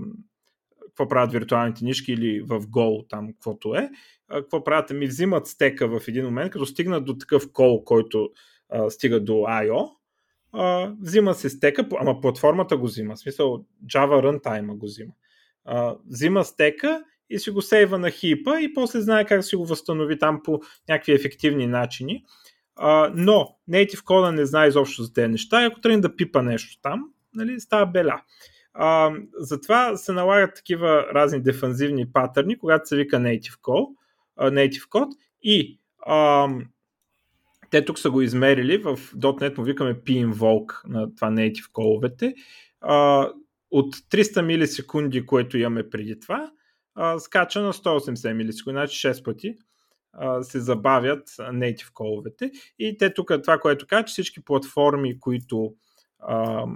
[0.87, 3.91] какво правят виртуалните нишки или в Go, там каквото е,
[4.29, 8.29] а, какво правят, ми взимат стека в един момент, като стигнат до такъв кол, който
[8.69, 9.91] а, стига до I.O.,
[10.53, 15.13] а, взима се стека, ама платформата го взима, в смисъл Java Runtime го взима.
[15.65, 19.67] А, взима стека и си го сейва на хипа и после знае как си го
[19.67, 22.25] възстанови там по някакви ефективни начини.
[23.15, 26.81] Но Native Code не знае изобщо за тези неща и ако тръгне да пипа нещо
[26.83, 27.05] там,
[27.35, 28.23] нали, става беля.
[28.75, 33.87] А, затова се налагат такива разни дефанзивни патърни, когато се вика Native
[34.37, 36.49] а, Native Code и а,
[37.71, 42.35] те тук са го измерили, в .NET му викаме p-invoke на това native call-овете.
[42.81, 43.29] А,
[43.71, 46.51] от 300 милисекунди, което имаме преди това,
[46.95, 49.55] а, скача на 180 милисекунди, значи 6 пъти
[50.43, 52.51] се забавят native коловете.
[52.79, 55.75] И те тук това, което казват, че всички платформи, които
[56.19, 56.67] а,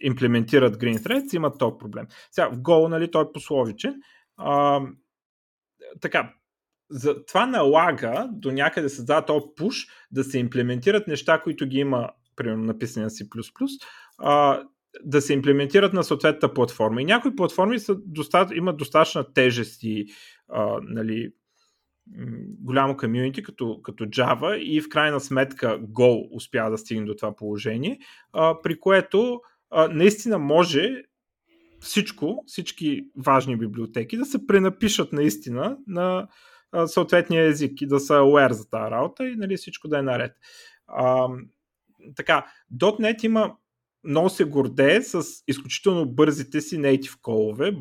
[0.00, 2.06] имплементират Green Threads, имат този проблем.
[2.30, 3.94] Сега в Go, нали, той е пословичен.
[4.36, 4.80] А,
[6.00, 6.32] така,
[6.90, 12.10] за, това налага до някъде създава този пуш да се имплементират неща, които ги има,
[12.36, 13.28] примерно написани на C++,
[14.18, 14.62] а,
[15.04, 17.02] да се имплементират на съответната платформа.
[17.02, 20.06] И някои платформи са доста, имат достатъчна тежест и
[20.48, 21.32] а, нали,
[22.60, 27.36] голямо комьюнити като, като Java и в крайна сметка Go успя да стигне до това
[27.36, 27.98] положение,
[28.32, 29.40] а, при което
[29.70, 31.02] а, наистина може
[31.80, 36.28] всичко, всички важни библиотеки да се пренапишат наистина на
[36.72, 40.02] а, съответния език и да са aware за тази работа и нали, всичко да е
[40.02, 40.32] наред.
[40.86, 41.28] А,
[42.16, 42.46] така,
[42.80, 43.56] .NET има
[44.04, 47.76] много се гордее с изключително бързите си native колове,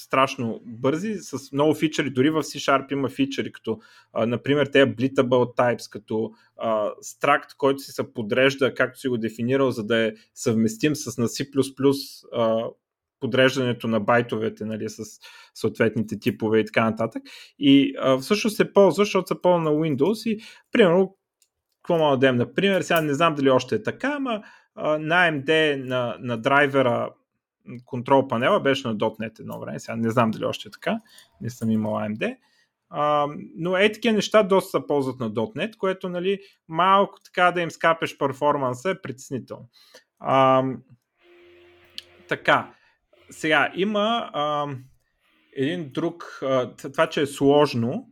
[0.00, 3.78] страшно бързи, с много фичери, дори в C-Sharp има фичери, като
[4.12, 9.18] а, например тези bleatable types, като а, struct, който си се подрежда, както си го
[9.18, 11.46] дефинирал, за да е съвместим с на C++
[12.32, 12.64] а,
[13.20, 15.02] подреждането на байтовете нали, с
[15.54, 17.22] съответните типове и така нататък.
[17.58, 20.40] И а, всъщност се ползва, защото се ползва на Windows и
[20.72, 21.16] примерно
[21.82, 24.42] какво мога да дадем, например, сега не знам дали още е така, ама
[24.74, 27.10] а, на AMD, на, на драйвера
[27.84, 31.00] контрол панела беше на .NET едно време, сега не знам дали още е така,
[31.40, 32.36] не съм имал AMD.
[32.90, 36.38] А, но е такива неща доста се ползват на .NET, което нали,
[36.68, 39.68] малко така да им скапеш перформанса е притеснително.
[40.18, 40.64] А,
[42.28, 42.74] така,
[43.30, 44.66] сега има а,
[45.56, 48.08] един друг, а, това, че е сложно,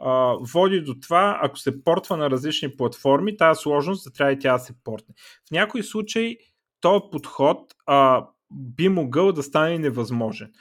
[0.00, 4.38] а, води до това, ако се портва на различни платформи, тази сложност да трябва и
[4.38, 5.14] тя да се портне.
[5.48, 6.38] В някои случаи
[6.80, 10.52] този подход а, би могъл да стане невъзможен.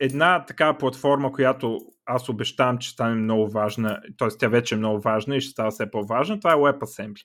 [0.00, 4.28] Една такава платформа, която аз обещавам, че стане много важна, т.е.
[4.28, 7.22] тя вече е много важна и ще става все по-важна, това е WebAssembly.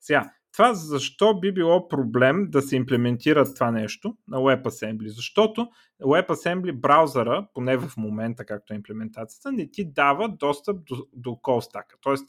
[0.00, 5.06] Сега, това защо би било проблем да се имплементира това нещо на WebAssembly?
[5.06, 5.68] Защото
[6.02, 11.84] WebAssembly браузъра, поне в момента, както е имплементацията, не ти дава достъп до, до call
[12.00, 12.26] Тоест,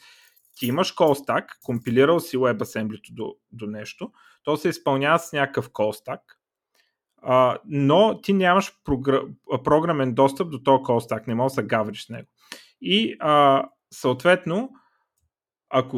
[0.57, 4.11] ти имаш call stack, компилирал си WebAssembly до, до нещо,
[4.43, 6.19] то се изпълнява с някакъв call stack,
[7.27, 8.73] а, но ти нямаш
[9.63, 12.27] програмен достъп до този call stack, не можеш да гавриш с него.
[12.81, 13.63] И а,
[13.93, 14.69] съответно,
[15.69, 15.97] ако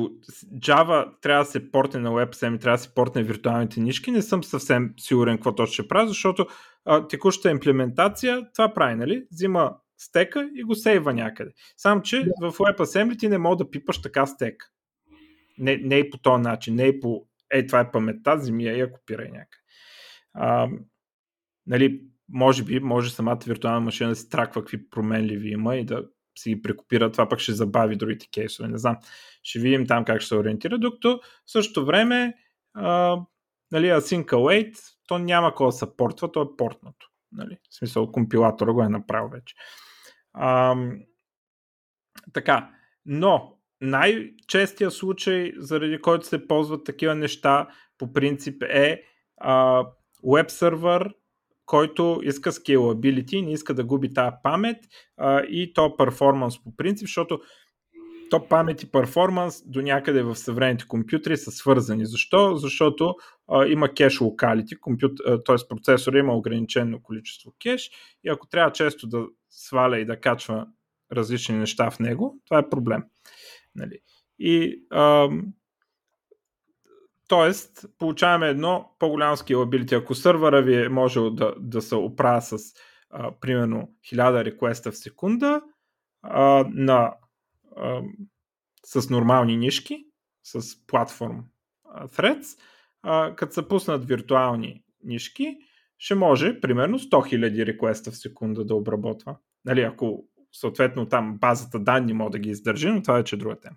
[0.54, 4.44] Java трябва да се портне на WebAssembly, трябва да се портне виртуалните нишки, не съм
[4.44, 6.48] съвсем сигурен какво точно ще прави, защото
[6.86, 9.26] а, текущата имплементация това прави, нали?
[9.32, 11.52] Взима стека и го сейва някъде.
[11.78, 12.52] Само, че yeah.
[12.52, 14.72] в WebAssembly ти не мога да пипаш така стек.
[15.58, 18.76] Не, не е по този начин, не е по е, това е паметта, земи я
[18.76, 19.64] и я копирай някъде.
[20.34, 20.68] А,
[21.68, 26.04] нали, може би, може самата виртуална машина да си траква какви променливи има и да
[26.40, 28.98] си ги прекопира, това пък ще забави другите кейсове, не знам.
[29.44, 32.34] Ще видим там как ще се ориентира, докато в същото време
[32.74, 33.18] а,
[33.72, 37.10] нали, Async Await, то няма кога да се портва, то е портното.
[37.32, 37.58] Нали?
[37.72, 39.56] В смисъл, компилатора го е направил вече.
[40.34, 40.76] А,
[42.34, 42.72] така,
[43.06, 49.04] но най-честия случай, заради който се ползват такива неща, по принцип е
[49.38, 49.86] а,
[50.24, 51.14] веб сервер
[51.68, 54.78] който иска scalability, не иска да губи тази памет
[55.18, 57.40] а, и то перформанс по принцип, защото
[58.30, 62.06] то памет и перформанс до някъде в съвременните компютри са свързани.
[62.06, 62.56] Защо?
[62.56, 63.16] Защото
[63.48, 64.76] а, има кеш локалити,
[65.46, 65.56] т.е.
[65.70, 67.90] процесора има ограничено количество кеш
[68.24, 70.68] и ако трябва често да сваля и да качва
[71.12, 73.04] различни неща в него, това е проблем.
[73.76, 74.00] Нали?
[74.40, 75.30] И а,
[77.28, 80.02] Тоест, получаваме едно по-голямо scalability.
[80.02, 82.58] Ако сървъра ви е можел да, да се оправя с
[83.10, 85.62] а, примерно 1000 реквеста в секунда
[86.22, 87.14] а, на,
[87.78, 88.02] а,
[88.86, 90.06] с нормални нишки,
[90.44, 91.44] с платформ
[91.96, 92.60] threads,
[93.04, 95.58] а, като се пуснат виртуални нишки,
[95.98, 99.38] ще може примерно 100 000 реквеста в секунда да обработва.
[99.66, 103.76] Нали, ако съответно там базата данни може да ги издържи, но това е друга тема.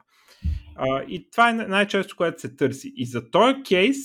[0.81, 2.93] А, и това е най-често, което се търси.
[2.97, 3.97] И за този кейс,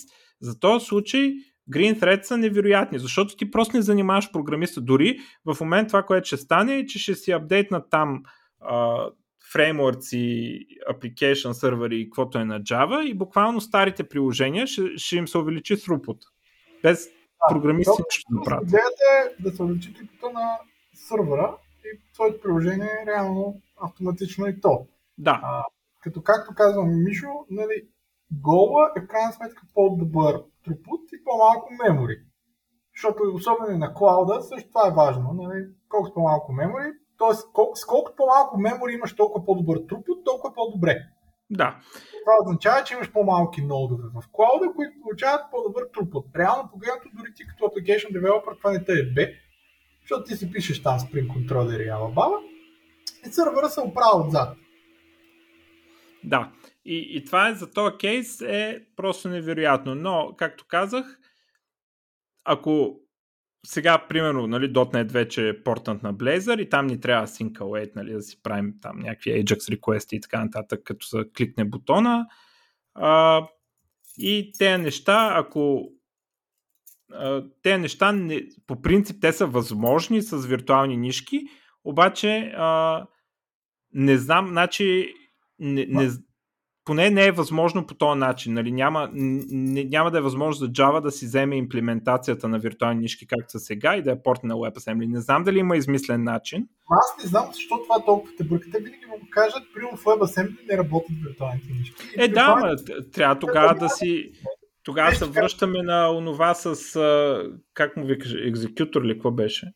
[0.41, 1.33] за този случай,
[1.71, 4.81] Green Thread са невероятни, защото ти просто не занимаваш програмиста.
[4.81, 8.23] Дори в момент това, което ще стане е, че ще си апдейтнат там
[8.61, 9.05] а,
[9.51, 10.59] фреймворци,
[10.93, 15.37] application сервери и каквото е на Java и буквално старите приложения ще, ще им се
[15.37, 16.17] увеличи throughput.
[16.83, 17.09] Без
[17.49, 18.67] програмисти нищо да правят.
[18.67, 20.57] Идеята е да се увеличи типата на
[20.93, 21.55] сървъра
[21.85, 24.87] и твоето приложение е реално автоматично и то.
[25.17, 25.39] Да.
[25.43, 25.63] А,
[26.05, 27.77] като както казвам Мишо, нали,
[28.31, 30.33] гола е в крайна сметка по-добър
[30.63, 32.17] трупут и по-малко мемори.
[32.95, 35.33] Защото особено на клауда също това е важно.
[35.33, 36.89] Нали, колкото по-малко мемори,
[37.19, 37.33] т.е.
[37.75, 40.95] С колкото по-малко мемори имаш толкова по-добър трупут, толкова по-добре.
[41.49, 41.79] Да.
[42.23, 46.25] Това означава, че имаш по-малки нодове в клауда, които получават по-добър трупут.
[46.35, 49.33] Реално погледнато, дори ти като application developer това не те е бе,
[50.01, 52.39] защото ти си пишеш там Spring Controller и Alabama
[53.25, 54.57] и сървъра се оправя отзад.
[56.25, 56.51] Да,
[56.85, 59.95] и, и това е за този кейс е просто невероятно.
[59.95, 61.19] Но, както казах,
[62.43, 62.99] ако
[63.65, 67.95] сега, примерно, нали, .NET вече е портнат на Blazor и там ни трябва sync await,
[67.95, 72.27] нали, да си правим там някакви Ajax request и така нататък, като се кликне бутона.
[72.93, 73.41] А,
[74.17, 75.89] и тези неща, ако
[77.61, 81.41] тези неща, не, по принцип, те са възможни с виртуални нишки,
[81.83, 83.05] обаче а,
[83.93, 85.13] не знам, значи
[85.59, 86.09] не, не,
[86.85, 88.53] поне не е възможно по този начин.
[88.53, 88.71] Нали?
[88.71, 93.27] Няма, не, няма да е възможно за Java да си вземе имплементацията на виртуални нишки
[93.27, 95.07] както са сега и да е портне на WebAssembly.
[95.07, 96.67] Не знам дали има измислен начин.
[96.91, 98.67] Аз не знам защо това толкова те бърка.
[98.71, 102.03] Те винаги му кажат, при в WebAssembly не работят виртуалните нишки.
[102.17, 102.75] Е, да, ма,
[103.13, 104.31] трябва тогава да си...
[104.83, 106.99] Тогава се връщаме на онова с,
[107.73, 109.73] как му викаш, екзекютор ли, какво беше?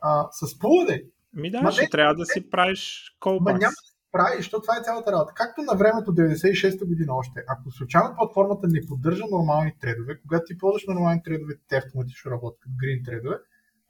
[0.00, 1.02] А, с пулъде.
[1.34, 3.60] Ми да, Ма ще не, трябва да си правиш callbacks.
[3.60, 3.72] Няма
[4.12, 5.32] прави, защото това е цялата работа.
[5.36, 10.58] Както на времето 96-та година още, ако случайно платформата не поддържа нормални тредове, когато ти
[10.58, 13.36] ползваш нормални тредове, те автоматично работят като green тредове,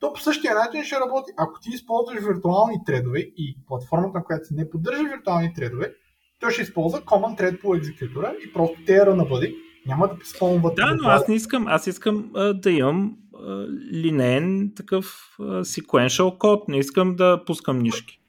[0.00, 1.32] то по същия начин ще работи.
[1.36, 5.94] Ако ти използваш виртуални тредове и платформата, на която не поддържа виртуални тредове,
[6.40, 9.54] той ще използва Common Thread по екзекютора и просто те я бъде.
[9.86, 10.74] Няма да спомнят.
[10.76, 16.38] Да, но аз не искам, аз искам а, да имам а, линейен такъв а, sequential
[16.38, 16.68] код.
[16.68, 18.21] Не искам да пускам нишки.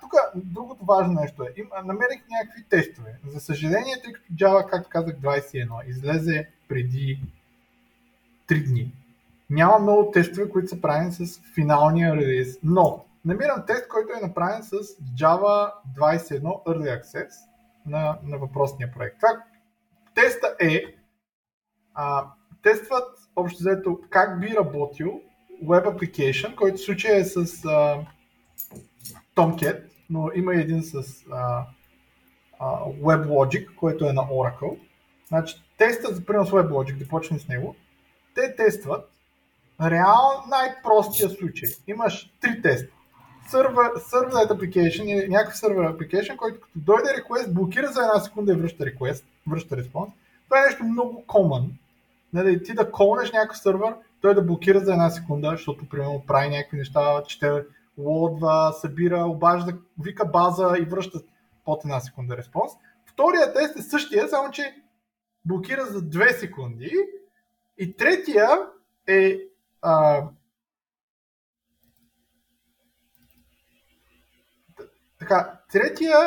[0.00, 1.60] Тук другото важно нещо е.
[1.60, 3.18] Им, намерих някакви тестове.
[3.26, 7.20] За съжаление, тъй като Java, както казах, 21 излезе преди
[8.48, 8.92] 3 дни.
[9.50, 14.62] Няма много тестове, които са правени с финалния релиз, но намирам тест, който е направен
[14.62, 14.76] с
[15.18, 17.30] Java 21 Early Access
[17.86, 19.16] на, на въпросния проект.
[19.16, 19.42] Това,
[20.14, 20.84] теста е,
[21.94, 22.24] а,
[22.62, 25.20] тестват общо взето как би работил
[25.64, 28.06] Web Application, който в случая е с а,
[29.36, 31.66] Tomcat, но има един с а,
[32.58, 34.78] а, WebLogic, който е на Oracle.
[35.28, 35.62] Значи,
[36.10, 37.76] за пример с WebLogic, да почнем с него,
[38.34, 39.10] те тестват
[39.82, 41.68] реално най-простия случай.
[41.86, 42.92] Имаш три теста.
[43.50, 48.52] Server, servlet application или някакъв server application, който като дойде request, блокира за една секунда
[48.52, 50.14] и връща request, връща респонс.
[50.44, 51.68] Това е нещо много common.
[52.32, 56.48] Нали, ти да колнеш някакъв сервер, той да блокира за една секунда, защото примерно прави
[56.48, 57.64] някакви неща, чете
[57.98, 61.20] лодва, събира, обажда, вика база и връща
[61.64, 62.72] под една секунда респонс.
[63.06, 64.82] Втория тест е същия, само че
[65.44, 66.92] блокира за 2 секунди.
[67.78, 68.48] И третия
[69.06, 69.38] е
[69.82, 70.28] а,
[75.18, 76.18] така, третия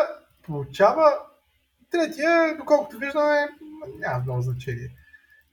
[0.43, 1.13] получава
[1.91, 3.47] третия, доколкото виждаме,
[3.99, 4.89] няма много значение.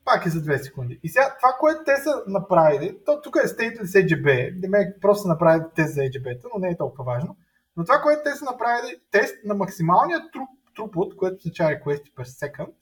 [0.07, 1.01] Пак е за 2 секунди.
[1.03, 5.29] И сега това, което те са направили, то тук е Stateless EGB, демек просто са
[5.29, 7.37] направили тест за EGB, но не е толкова важно.
[7.77, 12.25] Но това, което те са направили, тест на максималния труп, трупот, което чари request per
[12.25, 12.73] second,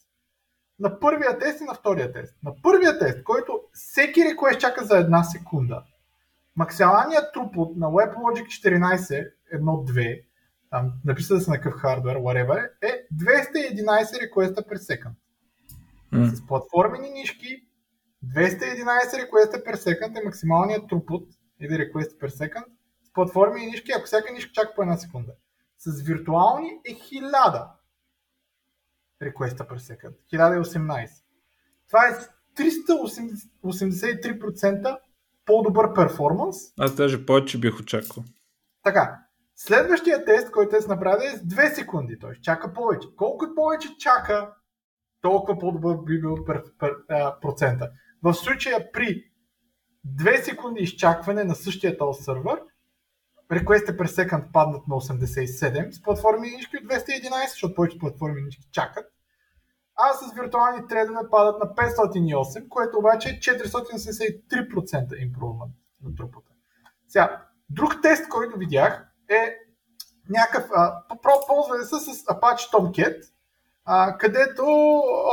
[0.79, 2.35] на първия тест и на втория тест.
[2.43, 5.85] На първия тест, който всеки request чака за една секунда,
[6.57, 10.25] максималният трупот на WebLogic 14 1.2,
[10.71, 15.13] там написано да се на какъв хардвер, whatever, е 211 реквеста per second.
[16.15, 16.35] Mm.
[16.35, 17.67] С платформени нишки
[18.25, 21.29] 211 реквеста per second е максималният трупот
[21.61, 22.65] или request per second.
[23.03, 25.33] С платформени нишки, ако всяка нишка чака по една секунда.
[25.79, 27.69] С виртуални е 1000
[29.23, 30.15] реквеста per second.
[30.33, 31.11] 1018.
[31.89, 32.19] Това е
[32.57, 34.99] 383%
[35.47, 36.57] по-добър перформанс.
[36.79, 38.25] Аз даже повече бих очаквал.
[38.83, 39.19] Така,
[39.57, 42.19] следващия тест, който е с направи е с 2 секунди.
[42.19, 43.09] Той чака повече.
[43.17, 44.55] Колкото повече чака,
[45.25, 46.37] толкова по-добър би бил
[47.41, 47.91] процента.
[48.23, 49.25] В случая при
[50.17, 52.61] 2 секунди изчакване на същия този сервер,
[53.53, 58.69] request per second паднат на 87 с платформи нишки от 211, защото повече платформи нишки
[58.73, 59.07] чакат.
[59.97, 65.73] А с виртуални тредове падат на 508, което обаче е 483% импрувмент
[66.05, 66.51] на трупата.
[67.09, 69.57] Сега, друг тест, който видях е
[70.29, 71.03] някакъв, а,
[71.49, 73.35] ползвали се с Apache Tomcat,
[73.85, 74.65] а, където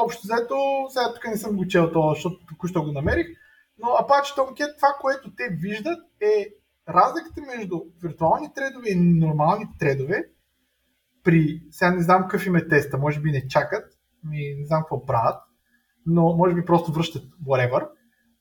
[0.03, 0.55] общо взето,
[0.89, 3.27] сега тук не съм го чел това, защото току-що го намерих,
[3.77, 6.47] но Apache Tomcat, това, което те виждат е
[6.89, 10.25] разликата между виртуални тредове и нормални тредове
[11.23, 13.93] при, сега не знам какъв им е теста, може би не чакат,
[14.23, 15.43] ми не знам какво правят,
[16.05, 17.89] но може би просто връщат whatever,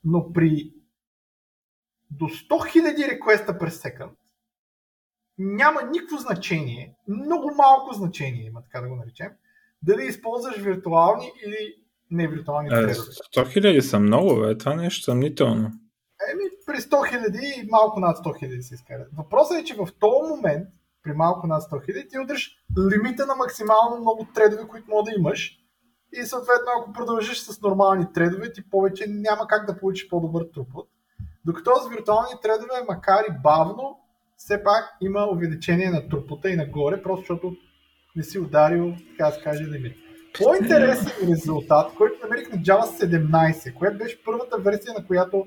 [0.04, 0.72] но при
[2.10, 4.12] до 100 000 реквеста през секунд
[5.38, 9.32] няма никакво значение, много малко значение има, така да го наречем,
[9.82, 11.74] дали използваш виртуални или
[12.10, 12.94] не виртуални е, тредове.
[13.36, 14.58] 100 хиляди са много, бе.
[14.58, 15.70] това нещо съмнително.
[16.32, 19.08] Еми, при 100 хиляди и малко над 100 хиляди се изкарат.
[19.16, 20.68] Въпросът е, че в този момент,
[21.02, 22.56] при малко над 100 хиляди, ти удриш
[22.92, 25.56] лимита на максимално много тредове, които мога да имаш.
[26.12, 30.88] И съответно, ако продължиш с нормални тредове, ти повече няма как да получиш по-добър трупот.
[31.44, 33.98] Докато с виртуални тредове, макар и бавно,
[34.36, 37.56] все пак има увеличение на трупота и нагоре, просто защото
[38.20, 39.96] не си ударил, така да се каже, лимит.
[40.38, 45.46] По-интересен резултат, който намерих на Java 17, което беше първата версия, на която,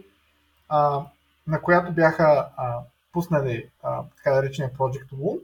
[0.70, 1.06] а,
[1.48, 2.80] на която бяха а,
[3.12, 5.40] пуснали а, така да речения Project Moon,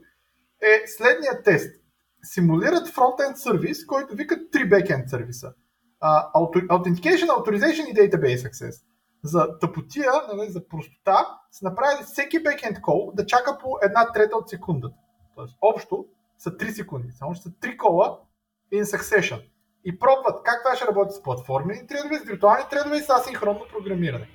[0.62, 1.80] е следният тест.
[2.22, 5.52] Симулират фронтенд сервис, който вика три бекенд сервиса.
[6.02, 8.82] Authentication, Authorization и Database Access.
[9.24, 14.36] За тъпотия, нали, за простота, са направили всеки бекенд кол да чака по една трета
[14.36, 14.96] от секундата.
[15.36, 16.06] Тоест, общо
[16.40, 17.12] са 3 секунди.
[17.12, 18.18] Само ще са 3 кола
[18.72, 19.42] in succession.
[19.84, 23.60] И пробват как това ще работи с платформени тредове, с виртуални тредове и с асинхронно
[23.72, 24.28] програмиране.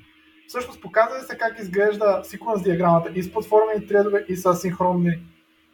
[0.47, 5.31] Всъщност показва се как изглежда секвенс диаграмата и с платформени тредове, и с асинхронни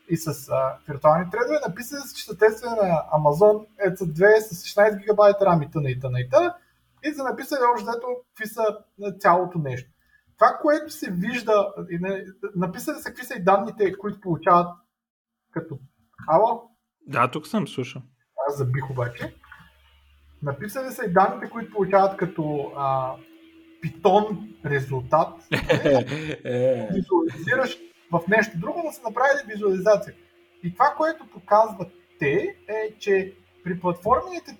[0.09, 1.59] и с а, виртуални тредове.
[1.67, 5.99] Написали се, че са тестове на Amazon EC2 с 16 гигабайта RAM и тъна и
[5.99, 6.55] тъна и тъна.
[7.03, 8.63] И са написали още дето какви са
[9.19, 9.91] цялото нещо.
[10.37, 11.73] това, което се вижда,
[12.55, 14.67] написали са какви са и данните, които получават
[15.51, 15.79] като
[16.27, 16.69] Ало?
[17.07, 18.01] Да, тук съм слушал.
[18.47, 19.35] Аз забих обаче.
[20.43, 23.15] Написали са и данните, които получават като а,
[23.81, 25.33] питон резултат.
[26.43, 26.87] Е.
[26.93, 27.77] Визуализираш
[28.11, 30.13] в нещо друго, но са направили визуализация.
[30.63, 34.57] И това, което показват те, е, че при платформените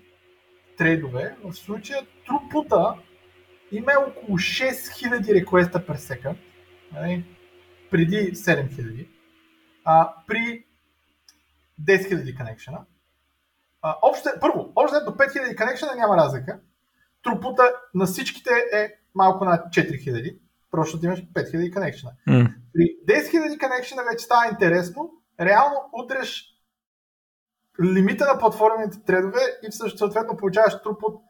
[0.78, 2.96] трейдове, в случая трупута
[3.72, 6.36] има около 6000 реквеста per second,
[6.94, 7.26] нали?
[7.92, 9.08] преди 7000,
[9.86, 10.66] а, при
[11.86, 12.86] 10 000 коннекшена.
[14.02, 16.60] общо, първо, общо до 5000 коннекшена няма разлика.
[17.24, 20.40] Трупута на всичките е малко над 4000,
[20.72, 22.12] просто да имаш 5000 коннекшена.
[22.28, 22.54] Mm.
[22.74, 25.12] При 10 000 коннекшена вече става интересно.
[25.40, 26.52] Реално удреш
[27.84, 31.22] лимита на платформените тредове и съответно получаваш трупут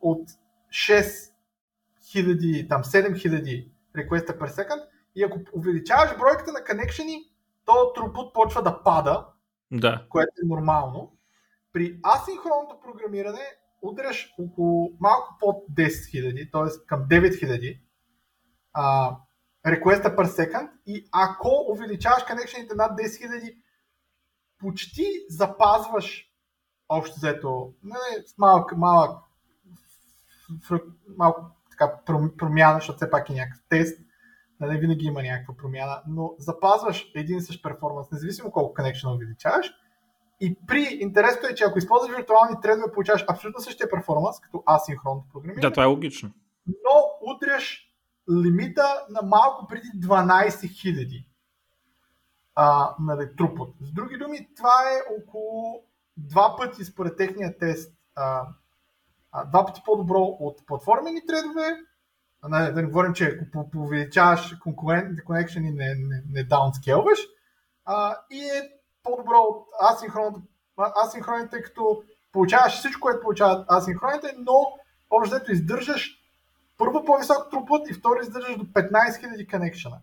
[0.00, 0.28] от
[0.70, 4.82] 6000, там 7000 request per second
[5.14, 7.24] и ако увеличаваш бройката на коннекшени,
[7.64, 9.26] то трупут почва да пада
[9.72, 10.06] да.
[10.08, 11.16] което е нормално.
[11.72, 13.42] При асинхронното програмиране
[13.82, 16.86] удряш около малко под 10 000, т.е.
[16.86, 17.80] към 9 000
[18.72, 19.16] а,
[19.66, 23.56] request per second и ако увеличаваш коннекшените над 10 000,
[24.58, 26.30] почти запазваш
[26.88, 27.72] общо взето
[28.26, 29.22] с малък, малък
[31.16, 31.92] малко така
[32.36, 34.00] промяна, защото все пак е някакъв тест,
[34.60, 39.70] нали, винаги има някаква промяна, но запазваш един и същ перформанс, независимо колко connection увеличаваш.
[40.40, 45.24] И при интересното е, че ако използваш виртуални тредове, получаваш абсолютно същия перформанс, като асинхронно
[45.32, 45.60] програмиране.
[45.60, 46.30] Да, това е логично.
[46.66, 47.90] Но удряш
[48.44, 51.26] лимита на малко преди 12 000
[52.54, 53.74] а, нали, трупот.
[53.80, 55.82] С други думи, това е около
[56.16, 58.42] два пъти според техния тест, а,
[59.32, 61.76] а, два пъти по-добро от платформени тредове,
[62.48, 67.20] не, да не говорим, че ако увеличаваш конкурентните конекшени, не, не, не даунскелваш.
[68.30, 68.70] И е
[69.02, 69.66] по-добро от
[71.04, 74.52] асинхроните, като получаваш всичко, което получават асинхроните, но
[75.10, 76.10] общо издържаш
[76.78, 79.98] първо по-висок трупът и второ издържаш до 15 000 конекшена.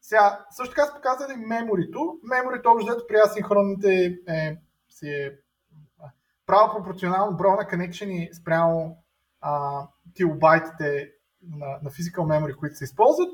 [0.00, 2.18] Сега, също така са показали меморито.
[2.22, 4.56] Меморито общо при асинхронните е,
[4.88, 5.32] си е
[6.46, 8.96] право пропорционално броя на конекшени спрямо
[9.40, 9.82] а,
[10.16, 11.10] килобайтите
[11.48, 13.28] на, на physical memory, които се използват.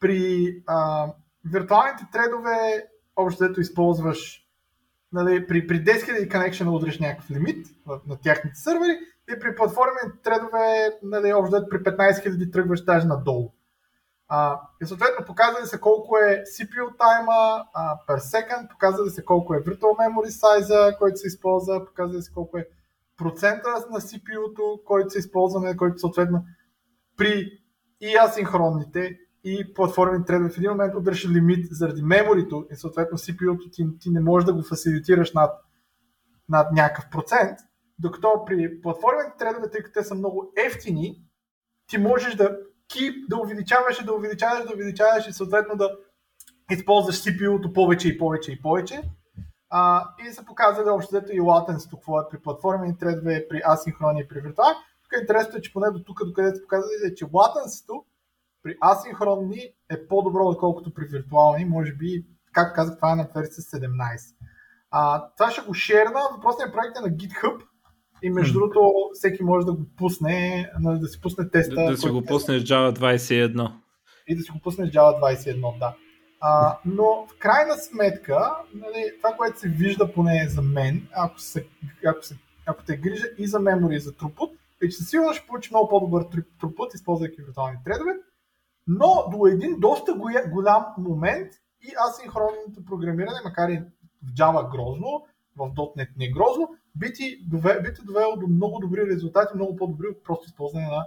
[0.00, 1.12] При а,
[1.44, 4.46] виртуалните тредове, общо дето използваш
[5.12, 8.98] нали, при, при 10 000 connection удриш някакъв лимит на, на тяхните сървъри
[9.36, 13.52] и при платформените тредове, нали, общо дето при 15 000 тръгваш даже надолу.
[14.28, 17.64] А, и съответно показали се колко е CPU тайма
[18.08, 22.58] per second, показали се колко е virtual memory size, който се използва, показали се колко
[22.58, 22.68] е
[23.16, 26.44] процента на CPU-то, който се използва, нали, който съответно
[27.20, 27.58] при
[28.00, 33.70] и асинхронните и платформени тредове в един момент удръж лимит заради меморито и съответно CPU-то
[33.70, 35.50] ти, ти не можеш да го фасилитираш над,
[36.48, 37.58] над някакъв процент,
[37.98, 41.22] докато при платформените тредове, тъй като те са много ефтини,
[41.86, 42.58] ти можеш да
[42.92, 45.96] keep, да увеличаваш да увеличаваш, да увеличаваш и съответно да
[46.70, 49.02] използваш CPU-то повече и повече и повече.
[49.70, 54.20] А, и са показали общо взето и latency какво е при платформени тредове, при асинхрони
[54.20, 54.76] и при виртуални.
[55.10, 58.04] Тук е интересно, е, че поне до тук, докъде се показали, е, че латенсито
[58.62, 61.64] при асинхронни е по-добро, отколкото при виртуални.
[61.64, 64.34] Може би, както казах, това е на версия 17.
[64.90, 66.20] А, това ще го шерна.
[66.36, 67.60] Въпросният проект е на GitHub.
[68.22, 71.74] И между другото, всеки може да го пусне, да си пусне теста.
[71.74, 73.72] Да, да си го пусне с Java 21.
[74.28, 75.94] И да си го пусне с Java 21, да.
[76.40, 81.66] А, но в крайна сметка, нали, това, което се вижда поне за мен, ако, се,
[82.06, 82.36] ако, се,
[82.66, 84.50] ако те грижа и за мемори, и за трупот,
[84.82, 86.26] е, че със сигурност ще получи много по-добър
[86.60, 88.12] трупът, използвайки виртуални тредове,
[88.86, 90.14] но до един доста
[90.50, 91.52] голям момент
[91.82, 93.82] и асинхронното програмиране, макар и
[94.22, 95.26] в Java грозно,
[95.56, 99.76] в .NET не грозно, би ти, довел, би ти довело до много добри резултати, много
[99.76, 101.06] по-добри от просто използване на,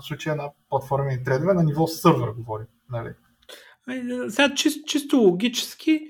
[0.00, 2.66] в случая на платформени тредове на ниво сървър, говорим.
[2.90, 3.14] Нали?
[4.30, 6.00] Сега чисто, чисто логически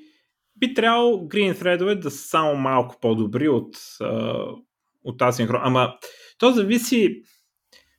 [0.56, 3.76] би трябвало Green Threadове да са само малко по-добри от
[5.06, 5.60] от асинхрон.
[5.64, 5.94] Ама
[6.38, 7.22] то зависи.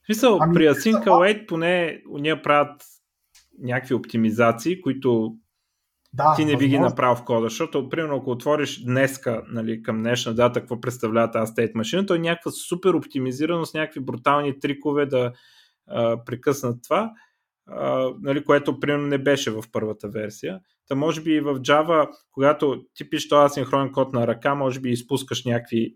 [0.03, 2.82] В смисъл, ами, при Async Await поне ние правят
[3.60, 5.34] някакви оптимизации, които
[6.14, 6.60] да, ти не възможно.
[6.60, 10.82] би ги направил в кода, защото, примерно, ако отвориш днеска, нали, към днешна дата, какво
[10.82, 15.32] представлява тази state машина, то е някаква супер оптимизирано с някакви брутални трикове да
[15.88, 17.12] а, прекъснат това,
[17.68, 20.60] а, нали, което, примерно, не беше в първата версия.
[20.88, 24.80] Та може би и в Java, когато ти пишеш този асинхронен код на ръка, може
[24.80, 25.95] би изпускаш някакви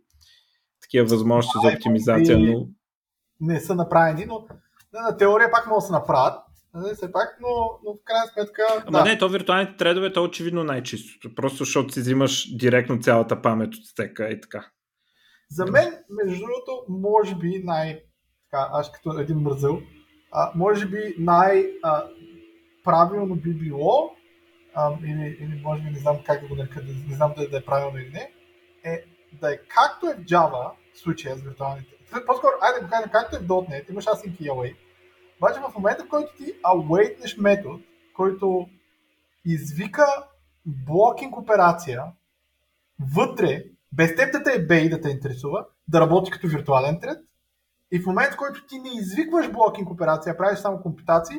[0.92, 2.68] такива възможности за оптимизация, но...
[3.40, 4.48] Не са направени, но
[4.94, 6.40] на теория пак могат да се направят.
[6.74, 7.48] Нали, все пак, но,
[7.86, 8.62] но в крайна сметка.
[8.86, 9.06] Ама да.
[9.06, 11.36] не, то виртуалните тредове, то е очевидно най-чистото.
[11.36, 14.66] Просто защото си взимаш директно цялата памет от стека и така.
[15.50, 18.00] За мен, между другото, може би най...
[18.52, 19.82] Така, аз като един мързъл,
[20.32, 21.76] а, може би най-правилно
[23.36, 24.12] би било,
[24.76, 27.58] а, или, или може би не знам как да го нарека, не знам дали да
[27.58, 28.32] е правилно или не,
[28.84, 29.04] е
[29.42, 31.96] да е както е в Java, случая с виртуалните.
[32.26, 34.76] По-скоро, айде да кажем, както е в .NET, имаш async и await.
[35.38, 37.84] Обаче в момента, в който ти awaitнеш метод,
[38.14, 38.68] който
[39.46, 40.06] извика
[40.66, 42.04] блокинг операция
[43.16, 47.20] вътре, без теб да те е бей да те интересува, да работи като виртуален тред,
[47.92, 51.38] и в момента, в който ти не извикваш блокинг операция, правиш само компютации,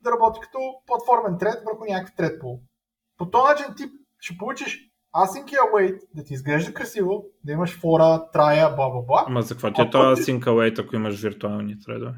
[0.00, 2.60] да работи като платформен тред върху някакъв тред пул.
[3.18, 3.84] По този начин ти
[4.18, 9.24] ще получиш async await, да ти изглежда красиво, да имаш фора, трая, бла бла бла.
[9.26, 12.14] Ама за какво ти е А този пък- sync await, ако имаш виртуални тредове?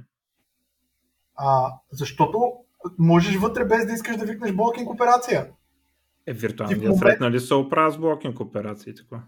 [1.36, 2.52] А, защото
[2.98, 5.46] можеш вътре без да искаш да викнеш блокинг операция.
[6.26, 9.22] Е, виртуалният момент- тред, нали се оправя с блокинг операции и така?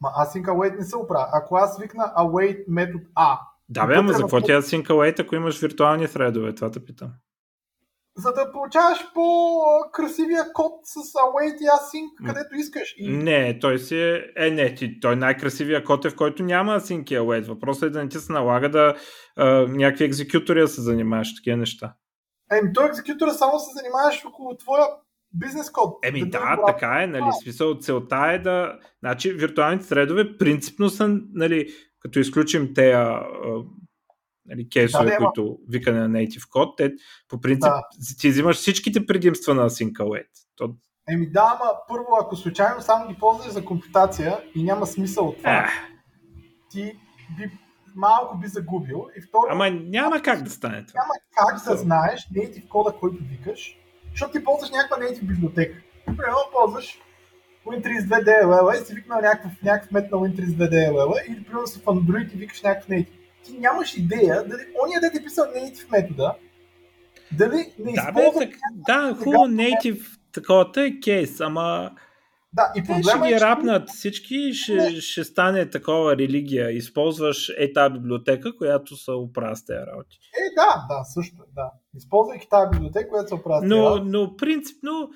[0.00, 1.28] Ма async await не се оправя.
[1.32, 3.38] Ако аз викна await метод А,
[3.68, 6.54] Да, бе, ама за какво ти е sync await, ако имаш виртуални тредове?
[6.54, 7.12] Това те питам.
[8.16, 12.94] За да получаваш по-красивия код с await и async, където искаш.
[12.96, 14.32] И Не, той си е...
[14.36, 17.46] Е, не, ти, той най-красивия код е, в който няма sync и await.
[17.46, 18.94] Въпросът е да не ти се налага да
[19.36, 21.94] а, някакви екзекютори да се занимаваш такива неща.
[22.52, 24.86] Еми, той екзекютора само се занимаваш около твоя
[25.32, 25.98] бизнес код.
[26.04, 31.18] Еми Да да, така е, нали, смисъл, целта е да, значи виртуалните тредове принципно са,
[31.34, 31.68] нали,
[32.00, 33.22] като изключим те а,
[34.48, 36.92] нали, кейсове, Да, които викане на native код, те
[37.28, 37.82] по принцип Да.
[38.20, 40.26] ти взимаш всичките предимства на Async Await.
[40.56, 40.74] То,
[41.08, 45.38] Еми да, ама първо, ако случайно само ги ползваш за компютация и няма смисъл от
[45.38, 45.66] това, е,
[46.70, 46.92] ти
[47.36, 47.50] би,
[47.96, 49.06] малко би загубил.
[49.18, 51.00] И второ, ама няма как да стане това.
[51.00, 53.78] няма как да знаеш native кода, който викаш,
[54.10, 55.82] защото ти ползваш някаква native библиотека.
[56.06, 56.98] Примерно ползваш
[57.66, 61.84] Win32 DLL и си викнал някакъв, някакъв мет на Win32 DLL или примерно си в
[61.84, 63.08] Android и викаш някакъв native.
[63.46, 66.34] Ти нямаш идея дали ония да ти е писал native метода,
[67.32, 68.50] дали не Да, бе, так,
[68.86, 70.00] да, хубаво native
[70.32, 71.90] такова е кейс, ама
[72.52, 76.70] Да, и те ще е, ги че- рапнат всички ще, ще стане такова религия.
[76.70, 80.16] Използваш е тази библиотека, която се оправя с тези работи.
[80.38, 81.70] Е, да, да, също, е, да.
[81.96, 84.02] Използвайки тази библиотека, която се тези Но, работи.
[84.10, 85.10] но принципно